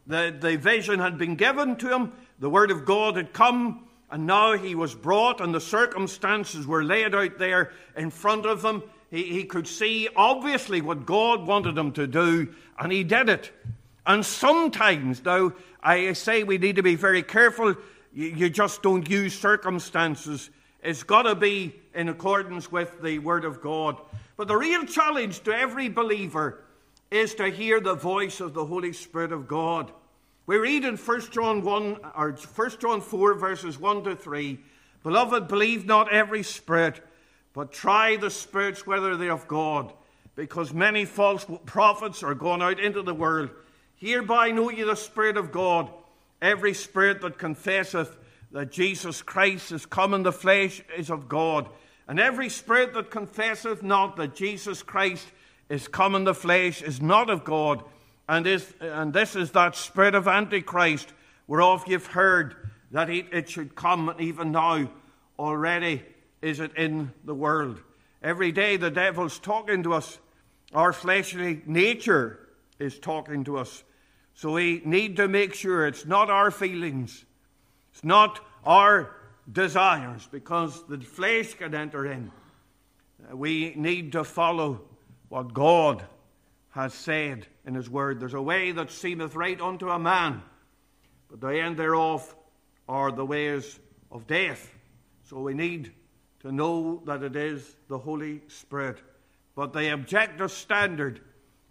The, 0.07 0.35
the 0.39 0.55
vision 0.55 0.99
had 0.99 1.17
been 1.17 1.35
given 1.35 1.75
to 1.77 1.93
him, 1.93 2.13
the 2.39 2.49
word 2.49 2.71
of 2.71 2.85
God 2.85 3.17
had 3.17 3.33
come, 3.33 3.87
and 4.09 4.25
now 4.25 4.53
he 4.57 4.73
was 4.73 4.95
brought, 4.95 5.41
and 5.41 5.53
the 5.53 5.59
circumstances 5.59 6.65
were 6.65 6.83
laid 6.83 7.13
out 7.13 7.37
there 7.37 7.71
in 7.95 8.09
front 8.09 8.45
of 8.45 8.63
him. 8.63 8.83
He, 9.11 9.23
he 9.23 9.43
could 9.43 9.67
see 9.67 10.07
obviously 10.15 10.81
what 10.81 11.05
God 11.05 11.45
wanted 11.45 11.77
him 11.77 11.91
to 11.93 12.07
do, 12.07 12.53
and 12.79 12.91
he 12.91 13.03
did 13.03 13.27
it. 13.27 13.51
And 14.05 14.25
sometimes, 14.25 15.19
though, 15.19 15.51
I 15.83 16.13
say 16.13 16.43
we 16.43 16.57
need 16.57 16.77
to 16.77 16.83
be 16.83 16.95
very 16.95 17.23
careful. 17.23 17.75
You, 18.13 18.27
you 18.27 18.49
just 18.49 18.81
don't 18.81 19.09
use 19.09 19.37
circumstances. 19.37 20.49
It's 20.81 21.03
got 21.03 21.23
to 21.23 21.35
be 21.35 21.75
in 21.93 22.07
accordance 22.07 22.71
with 22.71 23.01
the 23.01 23.19
Word 23.19 23.43
of 23.43 23.61
God. 23.61 23.97
But 24.37 24.47
the 24.47 24.55
real 24.55 24.85
challenge 24.85 25.41
to 25.43 25.51
every 25.53 25.89
believer 25.89 26.63
is 27.09 27.35
to 27.35 27.49
hear 27.49 27.79
the 27.79 27.95
voice 27.95 28.39
of 28.39 28.53
the 28.53 28.65
Holy 28.65 28.93
Spirit 28.93 29.31
of 29.31 29.47
God. 29.47 29.91
We 30.45 30.57
read 30.57 30.85
in 30.85 30.97
1 30.97 31.31
John 31.31 31.61
1 31.61 31.97
or 32.15 32.31
1 32.31 32.69
John 32.79 33.01
4 33.01 33.33
verses 33.35 33.79
1 33.79 34.03
to 34.05 34.15
3, 34.15 34.59
Beloved, 35.03 35.47
believe 35.47 35.85
not 35.85 36.11
every 36.11 36.43
spirit, 36.43 37.01
but 37.53 37.71
try 37.71 38.17
the 38.17 38.29
spirits 38.29 38.85
whether 38.85 39.15
they 39.15 39.29
are 39.29 39.33
of 39.33 39.47
God, 39.47 39.93
because 40.35 40.73
many 40.73 41.05
false 41.05 41.45
prophets 41.65 42.23
are 42.23 42.35
gone 42.35 42.61
out 42.61 42.79
into 42.79 43.01
the 43.01 43.13
world. 43.13 43.49
Hereby 43.95 44.51
know 44.51 44.69
ye 44.69 44.83
the 44.83 44.95
Spirit 44.95 45.37
of 45.37 45.51
God. 45.51 45.89
Every 46.41 46.73
spirit 46.73 47.21
that 47.21 47.39
confesseth 47.39 48.15
that 48.51 48.71
Jesus 48.71 49.21
Christ 49.21 49.71
is 49.71 49.85
come 49.85 50.13
in 50.13 50.23
the 50.23 50.31
flesh 50.31 50.81
is 50.95 51.09
of 51.09 51.27
God. 51.27 51.67
And 52.07 52.19
every 52.19 52.49
spirit 52.49 52.93
that 52.93 53.11
confesseth 53.11 53.81
not 53.83 54.15
that 54.17 54.35
Jesus 54.35 54.83
Christ 54.83 55.25
is 55.69 55.87
come 55.87 56.15
in 56.15 56.23
the 56.23 56.33
flesh, 56.33 56.81
is 56.81 57.01
not 57.01 57.29
of 57.29 57.43
God, 57.43 57.83
and, 58.29 58.45
is, 58.45 58.73
and 58.79 59.13
this 59.13 59.35
is 59.35 59.51
that 59.51 59.75
spirit 59.75 60.15
of 60.15 60.27
Antichrist, 60.27 61.13
whereof 61.47 61.83
you've 61.87 62.07
heard 62.07 62.55
that 62.91 63.09
it, 63.09 63.27
it 63.31 63.49
should 63.49 63.75
come, 63.75 64.09
and 64.09 64.21
even 64.21 64.51
now 64.51 64.89
already 65.37 66.03
is 66.41 66.59
it 66.59 66.75
in 66.75 67.11
the 67.23 67.35
world. 67.35 67.81
Every 68.21 68.51
day 68.51 68.77
the 68.77 68.89
devil's 68.89 69.39
talking 69.39 69.83
to 69.83 69.93
us. 69.93 70.19
Our 70.73 70.91
fleshly 70.91 71.61
nature 71.65 72.39
is 72.79 72.99
talking 72.99 73.43
to 73.45 73.57
us. 73.57 73.83
So 74.33 74.53
we 74.53 74.81
need 74.85 75.17
to 75.17 75.27
make 75.27 75.53
sure 75.53 75.87
it's 75.87 76.05
not 76.05 76.29
our 76.29 76.51
feelings, 76.51 77.25
it's 77.91 78.03
not 78.03 78.39
our 78.65 79.15
desires, 79.51 80.27
because 80.31 80.85
the 80.87 80.99
flesh 80.99 81.53
can 81.53 81.73
enter 81.73 82.05
in. 82.05 82.31
We 83.33 83.73
need 83.75 84.11
to 84.11 84.23
follow 84.23 84.81
what 85.29 85.53
God 85.53 86.03
has 86.69 86.93
said 86.93 87.47
in 87.65 87.73
His 87.73 87.89
Word. 87.89 88.19
There's 88.19 88.33
a 88.33 88.41
way 88.41 88.71
that 88.71 88.91
seemeth 88.91 89.35
right 89.35 89.59
unto 89.59 89.89
a 89.89 89.99
man, 89.99 90.41
but 91.29 91.41
the 91.41 91.59
end 91.59 91.77
thereof 91.77 92.35
are 92.87 93.11
the 93.11 93.25
ways 93.25 93.79
of 94.11 94.27
death. 94.27 94.73
So 95.23 95.39
we 95.39 95.53
need 95.53 95.91
to 96.41 96.51
know 96.51 97.01
that 97.05 97.23
it 97.23 97.35
is 97.35 97.75
the 97.87 97.97
Holy 97.97 98.41
Spirit. 98.47 98.99
But 99.55 99.73
the 99.73 99.91
objective 99.91 100.51
standard 100.51 101.19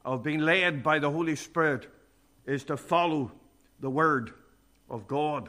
of 0.04 0.22
being 0.22 0.40
led 0.40 0.82
by 0.82 0.98
the 0.98 1.10
Holy 1.10 1.36
Spirit 1.36 1.86
is 2.44 2.64
to 2.64 2.76
follow 2.76 3.32
the 3.80 3.90
Word 3.90 4.32
of 4.90 5.06
God. 5.06 5.48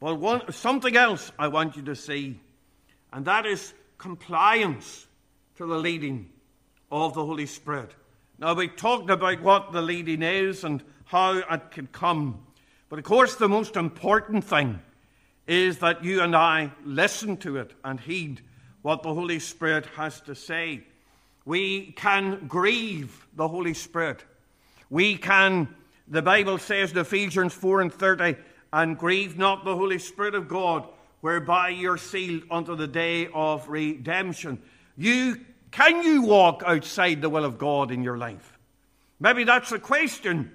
But 0.00 0.16
one, 0.16 0.52
something 0.52 0.96
else 0.96 1.32
I 1.38 1.48
want 1.48 1.76
you 1.76 1.82
to 1.84 1.96
see, 1.96 2.40
and 3.12 3.24
that 3.24 3.46
is 3.46 3.72
compliance 3.96 5.06
to 5.56 5.66
the 5.66 5.78
leading 5.78 6.30
of 7.02 7.12
the 7.14 7.24
Holy 7.24 7.46
Spirit. 7.46 7.90
Now, 8.38 8.54
we 8.54 8.68
talked 8.68 9.10
about 9.10 9.42
what 9.42 9.72
the 9.72 9.82
leading 9.82 10.22
is 10.22 10.62
and 10.62 10.80
how 11.06 11.38
it 11.38 11.70
can 11.72 11.88
come. 11.88 12.46
But 12.88 13.00
of 13.00 13.04
course, 13.04 13.34
the 13.34 13.48
most 13.48 13.74
important 13.74 14.44
thing 14.44 14.80
is 15.48 15.78
that 15.80 16.04
you 16.04 16.22
and 16.22 16.36
I 16.36 16.70
listen 16.84 17.36
to 17.38 17.56
it 17.56 17.72
and 17.82 17.98
heed 17.98 18.42
what 18.82 19.02
the 19.02 19.12
Holy 19.12 19.40
Spirit 19.40 19.86
has 19.96 20.20
to 20.22 20.36
say. 20.36 20.84
We 21.44 21.92
can 21.96 22.46
grieve 22.46 23.26
the 23.34 23.48
Holy 23.48 23.74
Spirit. 23.74 24.24
We 24.88 25.16
can, 25.16 25.74
the 26.06 26.22
Bible 26.22 26.58
says 26.58 26.92
in 26.92 26.98
Ephesians 26.98 27.54
4 27.54 27.80
and 27.80 27.92
30, 27.92 28.36
and 28.72 28.96
grieve 28.96 29.36
not 29.36 29.64
the 29.64 29.76
Holy 29.76 29.98
Spirit 29.98 30.36
of 30.36 30.46
God, 30.46 30.86
whereby 31.22 31.70
you're 31.70 31.98
sealed 31.98 32.44
unto 32.52 32.76
the 32.76 32.86
day 32.86 33.28
of 33.34 33.68
redemption. 33.68 34.62
You 34.96 35.40
can 35.74 36.04
you 36.04 36.22
walk 36.22 36.62
outside 36.64 37.20
the 37.20 37.28
will 37.28 37.44
of 37.44 37.58
God 37.58 37.90
in 37.90 38.04
your 38.04 38.16
life? 38.16 38.56
Maybe 39.18 39.42
that's 39.42 39.72
a 39.72 39.78
question 39.80 40.52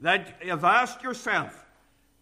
that 0.00 0.40
you've 0.44 0.64
asked 0.64 1.04
yourself. 1.04 1.64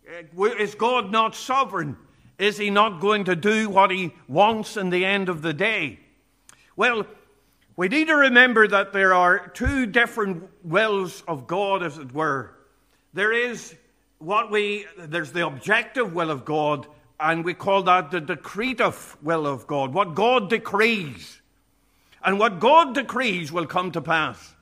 Uh, 0.07 0.45
is 0.45 0.75
God 0.75 1.11
not 1.11 1.35
sovereign? 1.35 1.97
Is 2.39 2.59
he 2.59 2.69
not 2.69 3.01
going 3.01 3.25
to 3.25 3.35
do 3.35 3.71
what 3.71 3.91
he 3.91 4.13
wants 4.29 4.77
in 4.77 4.91
the 4.91 5.07
end 5.07 5.31
of 5.31 5.41
the 5.41 5.55
day? 5.55 5.99
Well, 6.77 7.07
we 7.77 7.89
need 7.89 8.09
to 8.09 8.17
remember 8.17 8.69
that 8.69 8.93
there 8.93 9.15
are 9.15 9.49
two 9.49 9.87
different 9.87 10.47
wills 10.63 11.23
of 11.27 11.47
God, 11.47 11.83
as 11.83 11.97
it 11.97 12.13
were. 12.13 12.55
There 13.15 13.33
is 13.33 13.75
what 14.19 14.51
we, 14.51 14.85
there's 14.99 15.33
the 15.33 15.47
objective 15.47 16.13
will 16.13 16.31
of 16.31 16.45
God, 16.45 16.87
and 17.19 17.43
we 17.43 17.55
call 17.55 17.85
that 17.85 18.11
the 18.11 18.21
decretive 18.21 19.17
will 19.23 19.47
of 19.47 19.67
God, 19.67 19.95
what 19.95 20.15
God 20.15 20.51
decrees. 20.51 21.41
And 22.25 22.39
what 22.39 22.61
God 22.61 22.95
decrees 22.95 23.53
will 23.53 23.67
come 23.67 23.93
to 23.93 24.01
pass. 24.01 24.55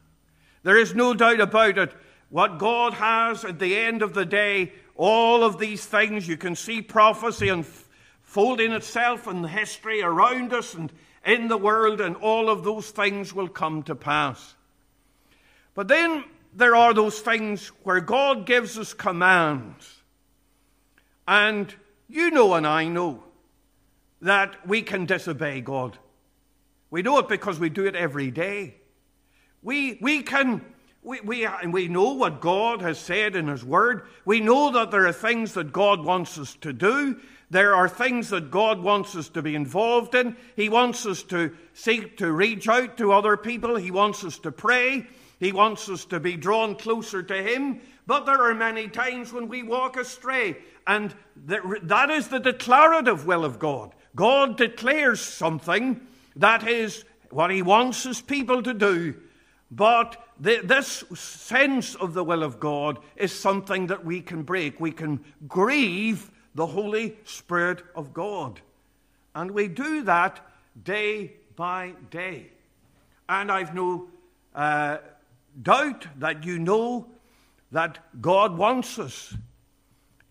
There 0.62 0.78
is 0.78 0.94
no 0.94 1.14
doubt 1.14 1.40
about 1.40 1.78
it. 1.78 1.92
What 2.28 2.58
God 2.58 2.94
has 2.94 3.44
at 3.44 3.58
the 3.58 3.76
end 3.76 4.02
of 4.02 4.14
the 4.14 4.24
day, 4.24 4.72
all 4.96 5.44
of 5.44 5.58
these 5.58 5.84
things, 5.84 6.26
you 6.26 6.36
can 6.36 6.56
see 6.56 6.82
prophecy 6.82 7.48
unfolding 7.48 8.72
itself 8.72 9.26
in 9.26 9.44
history 9.44 10.02
around 10.02 10.52
us 10.52 10.74
and 10.74 10.92
in 11.24 11.48
the 11.48 11.56
world, 11.56 12.00
and 12.00 12.16
all 12.16 12.48
of 12.50 12.64
those 12.64 12.90
things 12.90 13.32
will 13.32 13.48
come 13.48 13.82
to 13.84 13.94
pass. 13.94 14.54
But 15.74 15.88
then 15.88 16.24
there 16.54 16.74
are 16.74 16.92
those 16.92 17.20
things 17.20 17.68
where 17.84 18.00
God 18.00 18.44
gives 18.44 18.76
us 18.76 18.92
commands. 18.92 20.02
And 21.28 21.72
you 22.08 22.30
know, 22.30 22.54
and 22.54 22.66
I 22.66 22.86
know, 22.86 23.22
that 24.20 24.66
we 24.66 24.82
can 24.82 25.06
disobey 25.06 25.60
God. 25.60 25.98
We 26.92 27.00
know 27.00 27.18
it 27.20 27.28
because 27.28 27.58
we 27.58 27.70
do 27.70 27.86
it 27.86 27.96
every 27.96 28.30
day. 28.30 28.74
We, 29.62 29.96
we 30.02 30.22
can, 30.22 30.62
we, 31.02 31.22
we, 31.22 31.46
and 31.46 31.72
we 31.72 31.88
know 31.88 32.12
what 32.12 32.42
God 32.42 32.82
has 32.82 32.98
said 32.98 33.34
in 33.34 33.48
His 33.48 33.64
Word. 33.64 34.02
We 34.26 34.40
know 34.40 34.70
that 34.72 34.90
there 34.90 35.06
are 35.06 35.12
things 35.12 35.54
that 35.54 35.72
God 35.72 36.04
wants 36.04 36.36
us 36.36 36.54
to 36.56 36.74
do. 36.74 37.18
There 37.48 37.74
are 37.74 37.88
things 37.88 38.28
that 38.28 38.50
God 38.50 38.82
wants 38.82 39.16
us 39.16 39.30
to 39.30 39.40
be 39.40 39.54
involved 39.54 40.14
in. 40.14 40.36
He 40.54 40.68
wants 40.68 41.06
us 41.06 41.22
to 41.24 41.56
seek 41.72 42.18
to 42.18 42.30
reach 42.30 42.68
out 42.68 42.98
to 42.98 43.12
other 43.12 43.38
people. 43.38 43.76
He 43.76 43.90
wants 43.90 44.22
us 44.22 44.38
to 44.40 44.52
pray. 44.52 45.06
He 45.40 45.50
wants 45.50 45.88
us 45.88 46.04
to 46.06 46.20
be 46.20 46.36
drawn 46.36 46.76
closer 46.76 47.22
to 47.22 47.42
Him. 47.42 47.80
But 48.06 48.26
there 48.26 48.42
are 48.42 48.54
many 48.54 48.88
times 48.88 49.32
when 49.32 49.48
we 49.48 49.62
walk 49.62 49.96
astray. 49.96 50.58
And 50.86 51.14
that 51.46 52.10
is 52.10 52.28
the 52.28 52.38
declarative 52.38 53.24
will 53.24 53.46
of 53.46 53.58
God. 53.58 53.94
God 54.14 54.58
declares 54.58 55.22
something 55.22 56.06
that 56.36 56.66
is 56.66 57.04
what 57.30 57.50
He 57.50 57.62
wants 57.62 58.04
His 58.04 58.20
people 58.20 58.62
to 58.62 58.74
do. 58.74 59.14
But 59.70 60.22
this 60.38 61.04
sense 61.14 61.94
of 61.94 62.14
the 62.14 62.24
will 62.24 62.42
of 62.42 62.60
God 62.60 62.98
is 63.16 63.32
something 63.32 63.86
that 63.86 64.04
we 64.04 64.20
can 64.20 64.42
break. 64.42 64.80
We 64.80 64.92
can 64.92 65.24
grieve 65.48 66.30
the 66.54 66.66
Holy 66.66 67.16
Spirit 67.24 67.82
of 67.94 68.12
God. 68.12 68.60
And 69.34 69.50
we 69.50 69.68
do 69.68 70.02
that 70.02 70.40
day 70.84 71.32
by 71.56 71.94
day. 72.10 72.48
And 73.28 73.50
I've 73.50 73.74
no 73.74 74.08
uh, 74.54 74.98
doubt 75.62 76.06
that 76.18 76.44
you 76.44 76.58
know 76.58 77.06
that 77.70 77.98
God 78.20 78.56
wants 78.58 78.98
us 78.98 79.34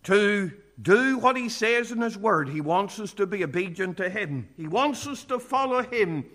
to 0.03 0.51
do 0.81 1.17
what 1.17 1.37
He 1.37 1.49
says 1.49 1.91
in 1.91 2.01
His 2.01 2.17
Word. 2.17 2.49
He 2.49 2.61
wants 2.61 2.99
us 2.99 3.13
to 3.13 3.25
be 3.25 3.43
obedient 3.43 3.97
to 3.97 4.09
Him, 4.09 4.47
He 4.57 4.67
wants 4.67 5.05
us 5.07 5.23
to 5.25 5.39
follow 5.39 5.83
Him 5.83 6.25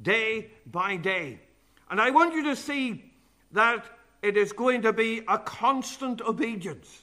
day 0.00 0.50
by 0.70 0.96
day. 0.96 1.38
And 1.90 2.00
I 2.00 2.10
want 2.10 2.34
you 2.34 2.44
to 2.44 2.56
see 2.56 3.12
that 3.52 3.84
it 4.22 4.36
is 4.36 4.52
going 4.52 4.82
to 4.82 4.92
be 4.92 5.22
a 5.28 5.38
constant 5.38 6.20
obedience. 6.20 7.02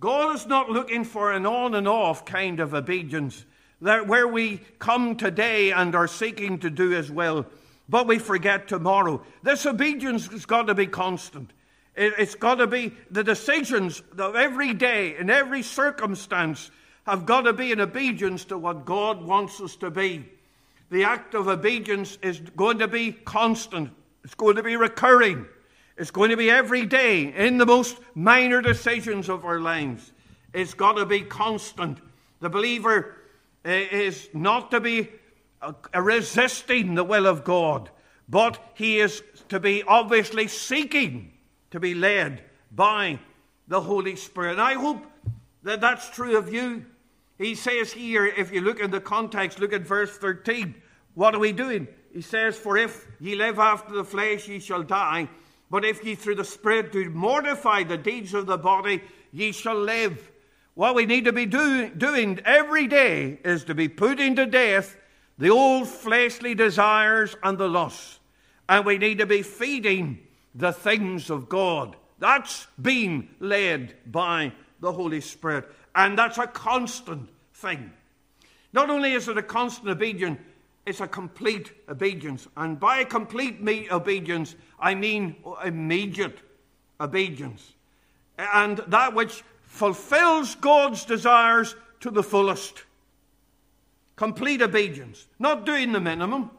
God 0.00 0.34
is 0.34 0.46
not 0.46 0.70
looking 0.70 1.04
for 1.04 1.32
an 1.32 1.46
on 1.46 1.74
and 1.74 1.88
off 1.88 2.24
kind 2.24 2.60
of 2.60 2.74
obedience, 2.74 3.44
that 3.80 4.06
where 4.06 4.28
we 4.28 4.60
come 4.78 5.16
today 5.16 5.72
and 5.72 5.94
are 5.94 6.06
seeking 6.06 6.58
to 6.58 6.70
do 6.70 6.90
His 6.90 7.10
will, 7.10 7.46
but 7.88 8.06
we 8.06 8.18
forget 8.18 8.68
tomorrow. 8.68 9.22
This 9.42 9.66
obedience 9.66 10.26
has 10.26 10.46
got 10.46 10.66
to 10.66 10.74
be 10.74 10.86
constant. 10.86 11.52
It's 11.98 12.36
got 12.36 12.56
to 12.56 12.68
be 12.68 12.92
the 13.10 13.24
decisions 13.24 14.04
of 14.16 14.36
every 14.36 14.72
day, 14.72 15.16
in 15.16 15.30
every 15.30 15.62
circumstance, 15.62 16.70
have 17.04 17.26
got 17.26 17.42
to 17.42 17.52
be 17.52 17.72
in 17.72 17.80
obedience 17.80 18.44
to 18.46 18.56
what 18.56 18.84
God 18.84 19.20
wants 19.20 19.60
us 19.60 19.74
to 19.76 19.90
be. 19.90 20.24
The 20.90 21.02
act 21.02 21.34
of 21.34 21.48
obedience 21.48 22.16
is 22.22 22.38
going 22.38 22.78
to 22.78 22.86
be 22.86 23.10
constant, 23.12 23.90
it's 24.22 24.36
going 24.36 24.56
to 24.56 24.62
be 24.62 24.76
recurring. 24.76 25.46
It's 25.96 26.12
going 26.12 26.30
to 26.30 26.36
be 26.36 26.48
every 26.48 26.86
day 26.86 27.34
in 27.34 27.58
the 27.58 27.66
most 27.66 27.98
minor 28.14 28.62
decisions 28.62 29.28
of 29.28 29.44
our 29.44 29.58
lives. 29.58 30.12
It's 30.52 30.72
got 30.72 30.92
to 30.92 31.04
be 31.04 31.22
constant. 31.22 31.98
The 32.38 32.48
believer 32.48 33.16
eh, 33.64 33.86
is 33.90 34.28
not 34.32 34.70
to 34.70 34.78
be 34.78 35.08
uh, 35.60 35.72
resisting 36.00 36.94
the 36.94 37.02
will 37.02 37.26
of 37.26 37.42
God, 37.42 37.90
but 38.28 38.62
he 38.74 39.00
is 39.00 39.24
to 39.48 39.58
be 39.58 39.82
obviously 39.82 40.46
seeking 40.46 41.32
to 41.70 41.80
be 41.80 41.94
led 41.94 42.42
by 42.72 43.18
the 43.68 43.80
Holy 43.80 44.16
Spirit. 44.16 44.52
And 44.52 44.60
I 44.60 44.74
hope 44.74 45.04
that 45.62 45.80
that's 45.80 46.10
true 46.10 46.36
of 46.36 46.52
you. 46.52 46.84
He 47.36 47.54
says 47.54 47.92
here, 47.92 48.26
if 48.26 48.52
you 48.52 48.60
look 48.60 48.80
in 48.80 48.90
the 48.90 49.00
context, 49.00 49.60
look 49.60 49.72
at 49.72 49.82
verse 49.82 50.16
13. 50.16 50.74
What 51.14 51.34
are 51.34 51.38
we 51.38 51.52
doing? 51.52 51.88
He 52.12 52.22
says, 52.22 52.56
For 52.56 52.76
if 52.76 53.06
ye 53.20 53.34
live 53.34 53.58
after 53.58 53.94
the 53.94 54.04
flesh, 54.04 54.48
ye 54.48 54.58
shall 54.58 54.82
die. 54.82 55.28
But 55.70 55.84
if 55.84 56.04
ye 56.04 56.14
through 56.14 56.36
the 56.36 56.44
Spirit 56.44 56.92
do 56.92 57.10
mortify 57.10 57.84
the 57.84 57.98
deeds 57.98 58.34
of 58.34 58.46
the 58.46 58.56
body, 58.56 59.02
ye 59.32 59.52
shall 59.52 59.78
live. 59.78 60.30
What 60.74 60.94
we 60.94 61.06
need 61.06 61.24
to 61.26 61.32
be 61.32 61.44
do, 61.44 61.90
doing 61.90 62.40
every 62.44 62.86
day 62.86 63.40
is 63.44 63.64
to 63.64 63.74
be 63.74 63.88
putting 63.88 64.36
to 64.36 64.46
death 64.46 64.96
the 65.36 65.50
old 65.50 65.88
fleshly 65.88 66.54
desires 66.54 67.36
and 67.42 67.58
the 67.58 67.68
lusts. 67.68 68.20
And 68.68 68.86
we 68.86 68.98
need 68.98 69.18
to 69.18 69.26
be 69.26 69.42
feeding 69.42 70.20
the 70.58 70.72
things 70.72 71.30
of 71.30 71.48
God. 71.48 71.96
That's 72.18 72.66
being 72.82 73.28
led 73.38 73.94
by 74.04 74.52
the 74.80 74.92
Holy 74.92 75.20
Spirit. 75.20 75.70
And 75.94 76.18
that's 76.18 76.38
a 76.38 76.46
constant 76.46 77.28
thing. 77.54 77.92
Not 78.72 78.90
only 78.90 79.12
is 79.12 79.28
it 79.28 79.38
a 79.38 79.42
constant 79.42 79.88
obedience, 79.88 80.38
it's 80.84 81.00
a 81.00 81.06
complete 81.06 81.72
obedience. 81.88 82.48
And 82.56 82.78
by 82.78 83.04
complete 83.04 83.60
obedience, 83.90 84.56
I 84.80 84.94
mean 84.94 85.36
immediate 85.64 86.38
obedience. 87.00 87.72
And 88.36 88.78
that 88.88 89.14
which 89.14 89.44
fulfills 89.62 90.56
God's 90.56 91.04
desires 91.04 91.76
to 92.00 92.10
the 92.10 92.22
fullest. 92.22 92.84
Complete 94.16 94.60
obedience. 94.60 95.26
Not 95.38 95.64
doing 95.64 95.92
the 95.92 96.00
minimum. 96.00 96.50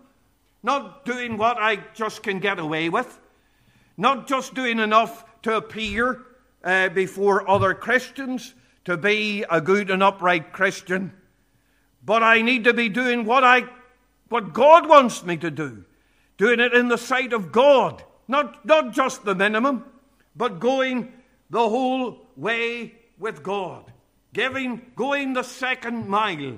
Not 0.63 1.05
doing 1.05 1.37
what 1.37 1.57
I 1.57 1.77
just 1.93 2.23
can 2.23 2.39
get 2.39 2.59
away 2.59 2.89
with. 2.89 3.19
Not 3.99 4.27
just 4.27 4.53
doing 4.53 4.79
enough 4.79 5.25
to 5.41 5.57
appear 5.57 6.21
uh, 6.63 6.87
before 6.87 7.47
other 7.49 7.73
Christians, 7.73 8.53
to 8.85 8.95
be 8.95 9.43
a 9.51 9.59
good 9.59 9.91
and 9.91 10.01
upright 10.01 10.53
Christian. 10.53 11.11
But 12.03 12.23
I 12.23 12.41
need 12.41 12.63
to 12.63 12.73
be 12.73 12.87
doing 12.87 13.25
what 13.25 13.43
I 13.43 13.65
what 14.29 14.53
God 14.53 14.87
wants 14.87 15.25
me 15.25 15.35
to 15.37 15.51
do, 15.51 15.83
doing 16.37 16.61
it 16.61 16.73
in 16.73 16.87
the 16.87 16.97
sight 16.97 17.33
of 17.33 17.51
God, 17.51 18.01
not, 18.27 18.63
not 18.65 18.93
just 18.93 19.25
the 19.25 19.35
minimum, 19.35 19.83
but 20.33 20.59
going 20.59 21.11
the 21.49 21.67
whole 21.67 22.25
way 22.37 22.93
with 23.17 23.43
God, 23.43 23.91
giving, 24.31 24.81
going 24.95 25.33
the 25.33 25.43
second 25.43 26.07
mile 26.07 26.57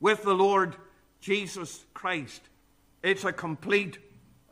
with 0.00 0.22
the 0.22 0.32
Lord 0.32 0.76
Jesus 1.20 1.84
Christ. 1.92 2.40
It's 3.02 3.24
a 3.24 3.32
complete 3.32 3.98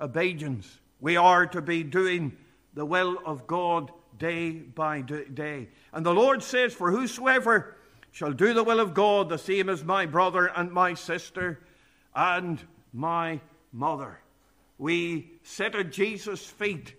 obedience. 0.00 0.80
We 1.00 1.16
are 1.16 1.46
to 1.46 1.60
be 1.60 1.82
doing 1.82 2.36
the 2.74 2.86
will 2.86 3.18
of 3.24 3.46
God 3.46 3.90
day 4.18 4.50
by 4.50 5.00
day. 5.00 5.68
And 5.92 6.04
the 6.04 6.14
Lord 6.14 6.42
says, 6.42 6.72
For 6.72 6.90
whosoever 6.90 7.76
shall 8.12 8.32
do 8.32 8.54
the 8.54 8.64
will 8.64 8.80
of 8.80 8.94
God, 8.94 9.28
the 9.28 9.38
same 9.38 9.68
as 9.68 9.84
my 9.84 10.06
brother 10.06 10.46
and 10.46 10.72
my 10.72 10.94
sister, 10.94 11.60
and 12.14 12.62
my 12.92 13.40
mother. 13.72 14.20
We 14.78 15.32
sit 15.42 15.74
at 15.74 15.92
Jesus' 15.92 16.44
feet 16.44 16.94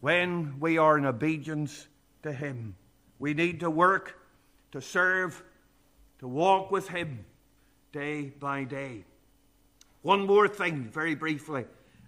when 0.00 0.58
we 0.58 0.78
are 0.78 0.98
in 0.98 1.06
obedience 1.06 1.86
to 2.22 2.32
Him. 2.32 2.74
We 3.18 3.34
need 3.34 3.60
to 3.60 3.70
work, 3.70 4.18
to 4.72 4.80
serve, 4.80 5.42
to 6.18 6.28
walk 6.28 6.70
with 6.70 6.88
Him 6.88 7.24
day 7.92 8.32
by 8.38 8.64
day. 8.64 9.04
One 10.02 10.26
more 10.26 10.48
thing, 10.48 10.90
very 10.92 11.14
briefly, 11.14 11.66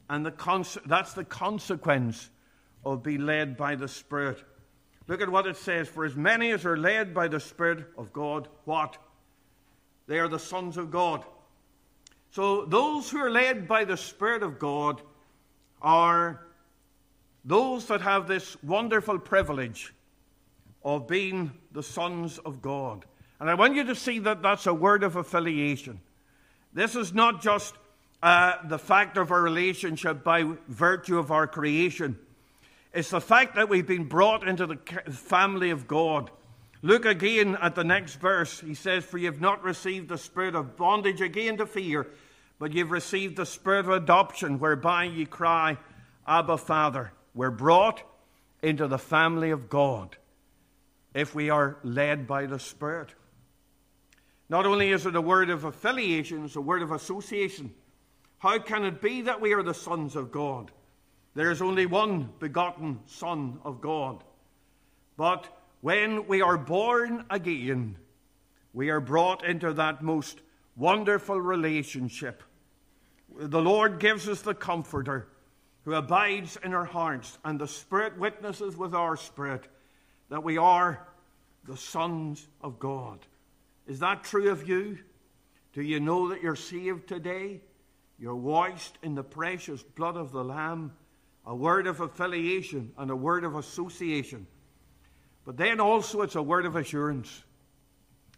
and 0.08 0.24
the 0.24 0.30
cons- 0.30 0.78
that's 0.86 1.14
the 1.14 1.24
consequence 1.24 2.30
of 2.84 3.02
being 3.02 3.26
led 3.26 3.56
by 3.56 3.74
the 3.74 3.88
Spirit. 3.88 4.42
Look 5.06 5.20
at 5.20 5.28
what 5.28 5.46
it 5.46 5.56
says 5.56 5.88
For 5.88 6.04
as 6.04 6.16
many 6.16 6.50
as 6.50 6.64
are 6.64 6.76
led 6.76 7.14
by 7.14 7.28
the 7.28 7.40
Spirit 7.40 7.86
of 7.96 8.12
God, 8.12 8.48
what? 8.64 8.98
They 10.06 10.18
are 10.18 10.28
the 10.28 10.38
sons 10.38 10.76
of 10.76 10.90
God. 10.90 11.24
So, 12.30 12.64
those 12.64 13.10
who 13.10 13.18
are 13.18 13.30
led 13.30 13.68
by 13.68 13.84
the 13.84 13.96
Spirit 13.96 14.42
of 14.42 14.58
God 14.58 15.00
are 15.80 16.46
those 17.44 17.86
that 17.86 18.00
have 18.00 18.26
this 18.26 18.56
wonderful 18.62 19.18
privilege 19.18 19.94
of 20.82 21.06
being 21.06 21.52
the 21.72 21.82
sons 21.82 22.38
of 22.38 22.60
God. 22.60 23.04
And 23.40 23.48
I 23.48 23.54
want 23.54 23.74
you 23.74 23.84
to 23.84 23.94
see 23.94 24.18
that 24.20 24.42
that's 24.42 24.66
a 24.66 24.74
word 24.74 25.02
of 25.02 25.16
affiliation. 25.16 26.00
This 26.72 26.96
is 26.96 27.12
not 27.14 27.42
just 27.42 27.74
uh, 28.24 28.66
the 28.66 28.78
fact 28.78 29.16
of 29.16 29.30
our 29.30 29.42
relationship 29.42 30.24
by 30.24 30.42
virtue 30.68 31.18
of 31.18 31.30
our 31.30 31.46
creation, 31.46 32.18
it's 32.92 33.10
the 33.10 33.20
fact 33.20 33.54
that 33.54 33.68
we've 33.68 33.86
been 33.86 34.08
brought 34.08 34.46
into 34.46 34.66
the 34.66 34.76
family 35.12 35.70
of 35.70 35.86
God. 35.86 36.30
Look 36.82 37.04
again 37.04 37.56
at 37.60 37.74
the 37.74 37.84
next 37.84 38.16
verse. 38.16 38.60
He 38.60 38.74
says, 38.74 39.04
For 39.04 39.18
you 39.18 39.26
have 39.26 39.40
not 39.40 39.62
received 39.62 40.08
the 40.08 40.18
spirit 40.18 40.54
of 40.54 40.76
bondage 40.76 41.20
again 41.20 41.56
to 41.58 41.66
fear 41.66 42.08
but 42.58 42.72
you've 42.72 42.90
received 42.90 43.36
the 43.36 43.46
spirit 43.46 43.80
of 43.80 43.90
adoption, 43.90 44.58
whereby 44.58 45.04
ye 45.04 45.26
cry, 45.26 45.76
Abba, 46.26 46.56
Father. 46.56 47.12
We're 47.34 47.50
brought 47.50 48.02
into 48.62 48.86
the 48.86 48.98
family 48.98 49.50
of 49.50 49.68
God 49.68 50.16
if 51.12 51.34
we 51.34 51.50
are 51.50 51.76
led 51.82 52.26
by 52.26 52.46
the 52.46 52.58
Spirit. 52.58 53.10
Not 54.48 54.66
only 54.66 54.90
is 54.90 55.04
it 55.06 55.16
a 55.16 55.20
word 55.20 55.50
of 55.50 55.64
affiliation, 55.64 56.44
it's 56.44 56.56
a 56.56 56.60
word 56.60 56.82
of 56.82 56.92
association. 56.92 57.74
How 58.44 58.58
can 58.58 58.84
it 58.84 59.00
be 59.00 59.22
that 59.22 59.40
we 59.40 59.54
are 59.54 59.62
the 59.62 59.72
sons 59.72 60.16
of 60.16 60.30
God? 60.30 60.70
There 61.34 61.50
is 61.50 61.62
only 61.62 61.86
one 61.86 62.28
begotten 62.40 63.00
Son 63.06 63.58
of 63.64 63.80
God. 63.80 64.22
But 65.16 65.46
when 65.80 66.26
we 66.26 66.42
are 66.42 66.58
born 66.58 67.24
again, 67.30 67.96
we 68.74 68.90
are 68.90 69.00
brought 69.00 69.46
into 69.46 69.72
that 69.72 70.02
most 70.02 70.42
wonderful 70.76 71.40
relationship 71.40 72.42
the 73.34 73.62
Lord 73.62 73.98
gives 73.98 74.28
us 74.28 74.42
the 74.42 74.52
Comforter 74.52 75.26
who 75.86 75.94
abides 75.94 76.58
in 76.62 76.74
our 76.74 76.84
hearts, 76.84 77.38
and 77.46 77.58
the 77.58 77.66
Spirit 77.66 78.18
witnesses 78.18 78.76
with 78.76 78.94
our 78.94 79.16
spirit 79.16 79.64
that 80.28 80.44
we 80.44 80.58
are 80.58 81.08
the 81.66 81.78
sons 81.78 82.46
of 82.60 82.78
God. 82.78 83.20
Is 83.86 84.00
that 84.00 84.22
true 84.22 84.50
of 84.50 84.68
you? 84.68 84.98
Do 85.72 85.80
you 85.80 85.98
know 85.98 86.28
that 86.28 86.42
you're 86.42 86.56
saved 86.56 87.08
today? 87.08 87.62
You're 88.18 88.36
washed 88.36 88.98
in 89.02 89.14
the 89.14 89.24
precious 89.24 89.82
blood 89.82 90.16
of 90.16 90.32
the 90.32 90.44
Lamb, 90.44 90.92
a 91.44 91.54
word 91.54 91.86
of 91.86 92.00
affiliation 92.00 92.92
and 92.96 93.10
a 93.10 93.16
word 93.16 93.44
of 93.44 93.56
association. 93.56 94.46
But 95.44 95.56
then 95.56 95.80
also 95.80 96.22
it's 96.22 96.36
a 96.36 96.42
word 96.42 96.64
of 96.64 96.76
assurance. 96.76 97.44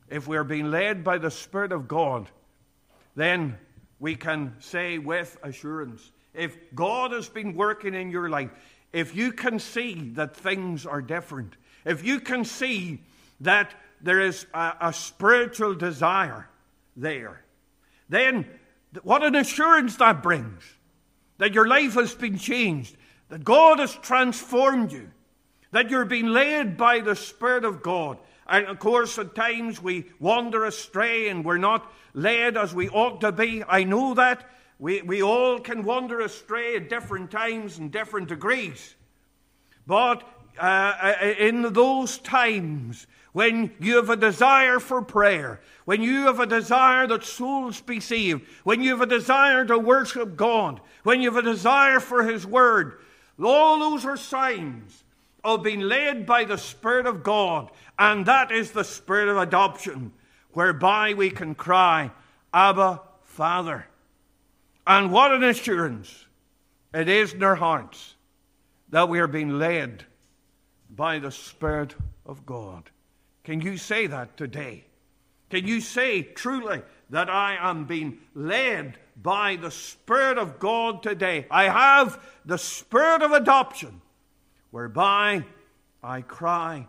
If 0.08 0.26
we're 0.26 0.44
being 0.44 0.70
led 0.70 1.04
by 1.04 1.18
the 1.18 1.30
Spirit 1.30 1.72
of 1.72 1.88
God, 1.88 2.28
then 3.14 3.58
we 3.98 4.14
can 4.14 4.54
say 4.60 4.98
with 4.98 5.38
assurance 5.42 6.10
if 6.36 6.56
God 6.74 7.12
has 7.12 7.28
been 7.28 7.54
working 7.54 7.94
in 7.94 8.10
your 8.10 8.28
life, 8.28 8.50
if 8.92 9.16
you 9.16 9.32
can 9.32 9.58
see 9.58 10.10
that 10.14 10.36
things 10.36 10.86
are 10.86 11.00
different, 11.00 11.56
if 11.84 12.04
you 12.04 12.20
can 12.20 12.44
see 12.44 13.00
that 13.40 13.74
there 14.00 14.20
is 14.20 14.46
a, 14.52 14.74
a 14.82 14.92
spiritual 14.92 15.74
desire 15.74 16.48
there, 16.96 17.42
then 18.08 18.46
what 19.04 19.22
an 19.22 19.34
assurance 19.34 19.96
that 19.96 20.22
brings 20.22 20.62
that 21.38 21.54
your 21.54 21.66
life 21.66 21.94
has 21.94 22.14
been 22.14 22.38
changed, 22.38 22.96
that 23.28 23.44
God 23.44 23.78
has 23.78 23.94
transformed 23.94 24.92
you, 24.92 25.10
that 25.72 25.90
you're 25.90 26.04
being 26.04 26.28
led 26.28 26.76
by 26.76 27.00
the 27.00 27.16
Spirit 27.16 27.64
of 27.64 27.82
God. 27.82 28.18
And 28.46 28.66
of 28.66 28.78
course, 28.78 29.18
at 29.18 29.34
times 29.34 29.82
we 29.82 30.06
wander 30.18 30.64
astray 30.64 31.28
and 31.28 31.44
we're 31.44 31.58
not 31.58 31.92
led 32.14 32.56
as 32.56 32.74
we 32.74 32.88
ought 32.88 33.20
to 33.20 33.32
be. 33.32 33.62
I 33.68 33.84
know 33.84 34.14
that. 34.14 34.48
We, 34.78 35.02
we 35.02 35.22
all 35.22 35.58
can 35.58 35.84
wander 35.84 36.20
astray 36.20 36.76
at 36.76 36.90
different 36.90 37.30
times 37.30 37.78
and 37.78 37.90
different 37.90 38.28
degrees. 38.28 38.94
But 39.86 40.22
uh, 40.58 40.62
uh, 40.62 41.34
in 41.38 41.72
those 41.72 42.18
times 42.18 43.06
when 43.36 43.70
you 43.78 43.96
have 43.96 44.08
a 44.08 44.16
desire 44.16 44.80
for 44.80 45.02
prayer, 45.02 45.60
when 45.84 46.00
you 46.00 46.24
have 46.24 46.40
a 46.40 46.46
desire 46.46 47.06
that 47.06 47.22
souls 47.22 47.82
be 47.82 48.00
saved, 48.00 48.40
when 48.64 48.80
you 48.80 48.92
have 48.92 49.02
a 49.02 49.06
desire 49.06 49.62
to 49.62 49.78
worship 49.78 50.36
God, 50.36 50.80
when 51.02 51.20
you 51.20 51.30
have 51.30 51.44
a 51.44 51.50
desire 51.50 52.00
for 52.00 52.24
His 52.24 52.46
Word, 52.46 52.98
all 53.38 53.78
those 53.78 54.06
are 54.06 54.16
signs 54.16 55.04
of 55.44 55.62
being 55.62 55.80
led 55.80 56.24
by 56.24 56.44
the 56.44 56.56
Spirit 56.56 57.04
of 57.04 57.22
God, 57.22 57.70
and 57.98 58.24
that 58.24 58.50
is 58.50 58.70
the 58.70 58.84
Spirit 58.84 59.28
of 59.28 59.36
adoption, 59.36 60.12
whereby 60.52 61.12
we 61.12 61.28
can 61.28 61.54
cry, 61.54 62.10
Abba, 62.54 63.02
Father. 63.22 63.86
And 64.86 65.12
what 65.12 65.34
an 65.34 65.44
assurance 65.44 66.24
it 66.94 67.10
is 67.10 67.34
in 67.34 67.42
our 67.42 67.56
hearts 67.56 68.14
that 68.88 69.10
we 69.10 69.20
are 69.20 69.28
being 69.28 69.58
led 69.58 70.06
by 70.88 71.18
the 71.18 71.30
Spirit 71.30 71.94
of 72.24 72.46
God. 72.46 72.88
Can 73.46 73.60
you 73.60 73.76
say 73.76 74.08
that 74.08 74.36
today? 74.36 74.82
Can 75.50 75.68
you 75.68 75.80
say 75.80 76.22
truly 76.22 76.82
that 77.10 77.30
I 77.30 77.56
am 77.60 77.84
being 77.84 78.18
led 78.34 78.98
by 79.22 79.54
the 79.54 79.70
Spirit 79.70 80.36
of 80.36 80.58
God 80.58 81.00
today? 81.00 81.46
I 81.48 81.68
have 81.68 82.20
the 82.44 82.58
Spirit 82.58 83.22
of 83.22 83.30
adoption 83.30 84.02
whereby 84.72 85.44
I 86.02 86.22
cry, 86.22 86.88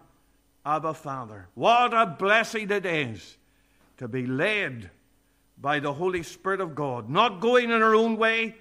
Abba, 0.65 0.95
Father. 0.95 1.47
What 1.53 1.93
a 1.93 2.07
blessing 2.07 2.71
it 2.71 2.87
is 2.87 3.37
to 3.97 4.07
be 4.07 4.25
led 4.25 4.89
by 5.59 5.79
the 5.79 5.93
Holy 5.93 6.23
Spirit 6.23 6.59
of 6.59 6.73
God, 6.73 7.07
not 7.07 7.39
going 7.39 7.65
in 7.65 7.83
our 7.83 7.93
own 7.93 8.17
way, 8.17 8.55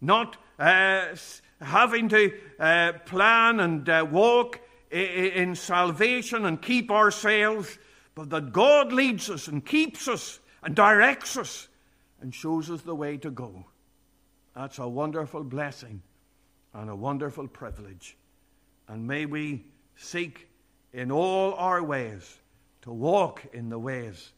not 0.00 0.36
uh, 0.58 1.14
having 1.60 2.08
to 2.08 2.32
uh, 2.58 2.94
plan 3.04 3.60
and 3.60 3.88
uh, 3.88 4.04
walk 4.10 4.58
in, 4.90 5.54
salvation 5.54 6.44
and 6.44 6.60
keep 6.60 6.90
ourselves, 6.90 7.78
but 8.14 8.30
that 8.30 8.52
God 8.52 8.92
leads 8.92 9.28
us 9.30 9.48
and 9.48 9.64
keeps 9.64 10.08
us 10.08 10.40
and 10.62 10.74
directs 10.74 11.36
us 11.36 11.68
and 12.20 12.34
shows 12.34 12.70
us 12.70 12.82
the 12.82 12.94
way 12.94 13.16
to 13.18 13.30
go. 13.30 13.64
That's 14.54 14.78
a 14.78 14.88
wonderful 14.88 15.44
blessing 15.44 16.02
and 16.72 16.90
a 16.90 16.96
wonderful 16.96 17.46
privilege. 17.48 18.16
And 18.88 19.06
may 19.06 19.26
we 19.26 19.64
seek 19.96 20.48
in 20.92 21.10
all 21.10 21.54
our 21.54 21.82
ways 21.82 22.38
to 22.82 22.92
walk 22.92 23.42
in 23.52 23.68
the 23.68 23.78
ways 23.78 24.32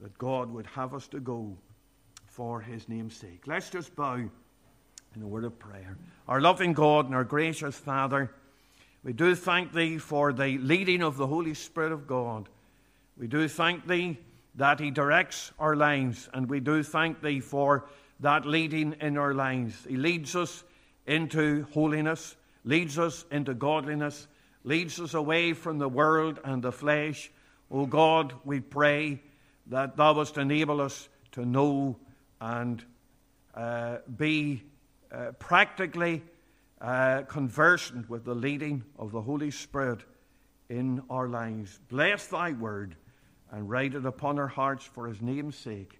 that 0.00 0.16
God 0.18 0.50
would 0.50 0.66
have 0.66 0.94
us 0.94 1.08
to 1.08 1.20
go 1.20 1.56
for 2.26 2.60
his 2.60 2.88
name's 2.88 3.16
sake. 3.16 3.44
Let's 3.46 3.70
just 3.70 3.96
bow 3.96 4.16
in 4.16 5.22
a 5.22 5.26
word 5.26 5.44
of 5.44 5.58
prayer. 5.58 5.96
Our 6.28 6.40
loving 6.40 6.74
God 6.74 7.06
and 7.06 7.14
our 7.14 7.24
gracious 7.24 7.76
Father, 7.76 8.30
we 9.06 9.12
do 9.12 9.36
thank 9.36 9.72
thee 9.72 9.98
for 9.98 10.32
the 10.32 10.58
leading 10.58 11.00
of 11.00 11.16
the 11.16 11.28
Holy 11.28 11.54
Spirit 11.54 11.92
of 11.92 12.08
God. 12.08 12.48
We 13.16 13.28
do 13.28 13.46
thank 13.46 13.86
thee 13.86 14.18
that 14.56 14.80
he 14.80 14.90
directs 14.90 15.52
our 15.60 15.76
lives, 15.76 16.28
and 16.34 16.50
we 16.50 16.58
do 16.58 16.82
thank 16.82 17.22
thee 17.22 17.38
for 17.38 17.84
that 18.18 18.44
leading 18.44 18.96
in 19.00 19.16
our 19.16 19.32
lives. 19.32 19.86
He 19.88 19.96
leads 19.96 20.34
us 20.34 20.64
into 21.06 21.68
holiness, 21.72 22.34
leads 22.64 22.98
us 22.98 23.24
into 23.30 23.54
godliness, 23.54 24.26
leads 24.64 24.98
us 24.98 25.14
away 25.14 25.52
from 25.52 25.78
the 25.78 25.88
world 25.88 26.40
and 26.42 26.60
the 26.60 26.72
flesh. 26.72 27.30
O 27.70 27.86
God, 27.86 28.34
we 28.44 28.58
pray 28.58 29.20
that 29.68 29.96
thou 29.96 30.14
wouldst 30.14 30.36
enable 30.36 30.80
us 30.80 31.08
to 31.30 31.44
know 31.44 31.94
and 32.40 32.84
uh, 33.54 33.98
be 34.16 34.64
uh, 35.12 35.30
practically 35.38 36.24
uh, 36.80 37.22
conversant 37.22 38.08
with 38.10 38.24
the 38.24 38.34
leading 38.34 38.84
of 38.98 39.12
the 39.12 39.20
Holy 39.20 39.50
Spirit 39.50 40.00
in 40.68 41.02
our 41.08 41.28
lives. 41.28 41.78
Bless 41.88 42.26
thy 42.26 42.52
word 42.52 42.96
and 43.50 43.68
write 43.68 43.94
it 43.94 44.04
upon 44.04 44.38
our 44.38 44.48
hearts 44.48 44.84
for 44.84 45.06
his 45.06 45.20
name's 45.22 45.56
sake. 45.56 45.98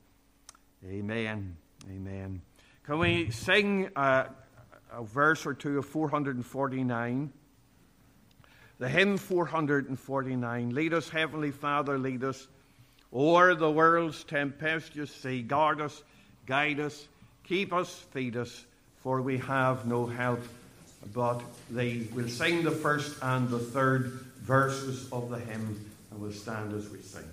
Amen. 0.84 1.56
Amen. 1.88 2.42
Can 2.84 2.98
we 2.98 3.30
sing 3.30 3.88
a, 3.96 4.26
a 4.92 5.02
verse 5.02 5.46
or 5.46 5.54
two 5.54 5.78
of 5.78 5.86
449? 5.86 7.32
The 8.78 8.88
hymn 8.88 9.16
449 9.16 10.74
Lead 10.74 10.92
us, 10.92 11.08
Heavenly 11.08 11.50
Father, 11.50 11.98
lead 11.98 12.22
us 12.24 12.46
o'er 13.12 13.54
the 13.54 13.70
world's 13.70 14.22
tempestuous 14.24 15.10
sea. 15.10 15.42
Guard 15.42 15.80
us, 15.80 16.02
guide 16.44 16.80
us, 16.80 17.08
keep 17.44 17.72
us, 17.72 17.90
feed 18.10 18.36
us, 18.36 18.66
for 19.02 19.22
we 19.22 19.38
have 19.38 19.86
no 19.86 20.04
help 20.04 20.40
but 21.12 21.42
thee. 21.70 22.08
We'll 22.14 22.28
sing 22.28 22.64
the 22.64 22.70
first 22.70 23.16
and 23.22 23.48
the 23.48 23.58
third 23.58 24.20
verses 24.42 25.10
of 25.12 25.30
the 25.30 25.38
hymn, 25.38 25.84
and 26.10 26.20
we'll 26.20 26.32
stand 26.32 26.72
as 26.72 26.88
we 26.88 27.00
sing. 27.00 27.24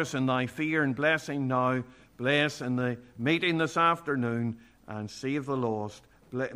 Us 0.00 0.14
in 0.14 0.26
thy 0.26 0.46
fear 0.46 0.82
and 0.82 0.96
blessing 0.96 1.46
now. 1.46 1.84
Bless 2.16 2.60
in 2.60 2.76
the 2.76 2.98
meeting 3.16 3.58
this 3.58 3.76
afternoon 3.76 4.58
and 4.86 5.10
save 5.10 5.46
the 5.46 5.56
lost. 5.56 6.02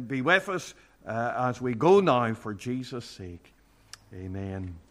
Be 0.07 0.21
with 0.21 0.49
us 0.49 0.75
uh, 1.07 1.33
as 1.37 1.61
we 1.61 1.75
go 1.75 2.01
now 2.01 2.35
for 2.35 2.53
Jesus' 2.55 3.05
sake. 3.05 3.53
Amen. 4.13 4.45
Amen. 4.45 4.84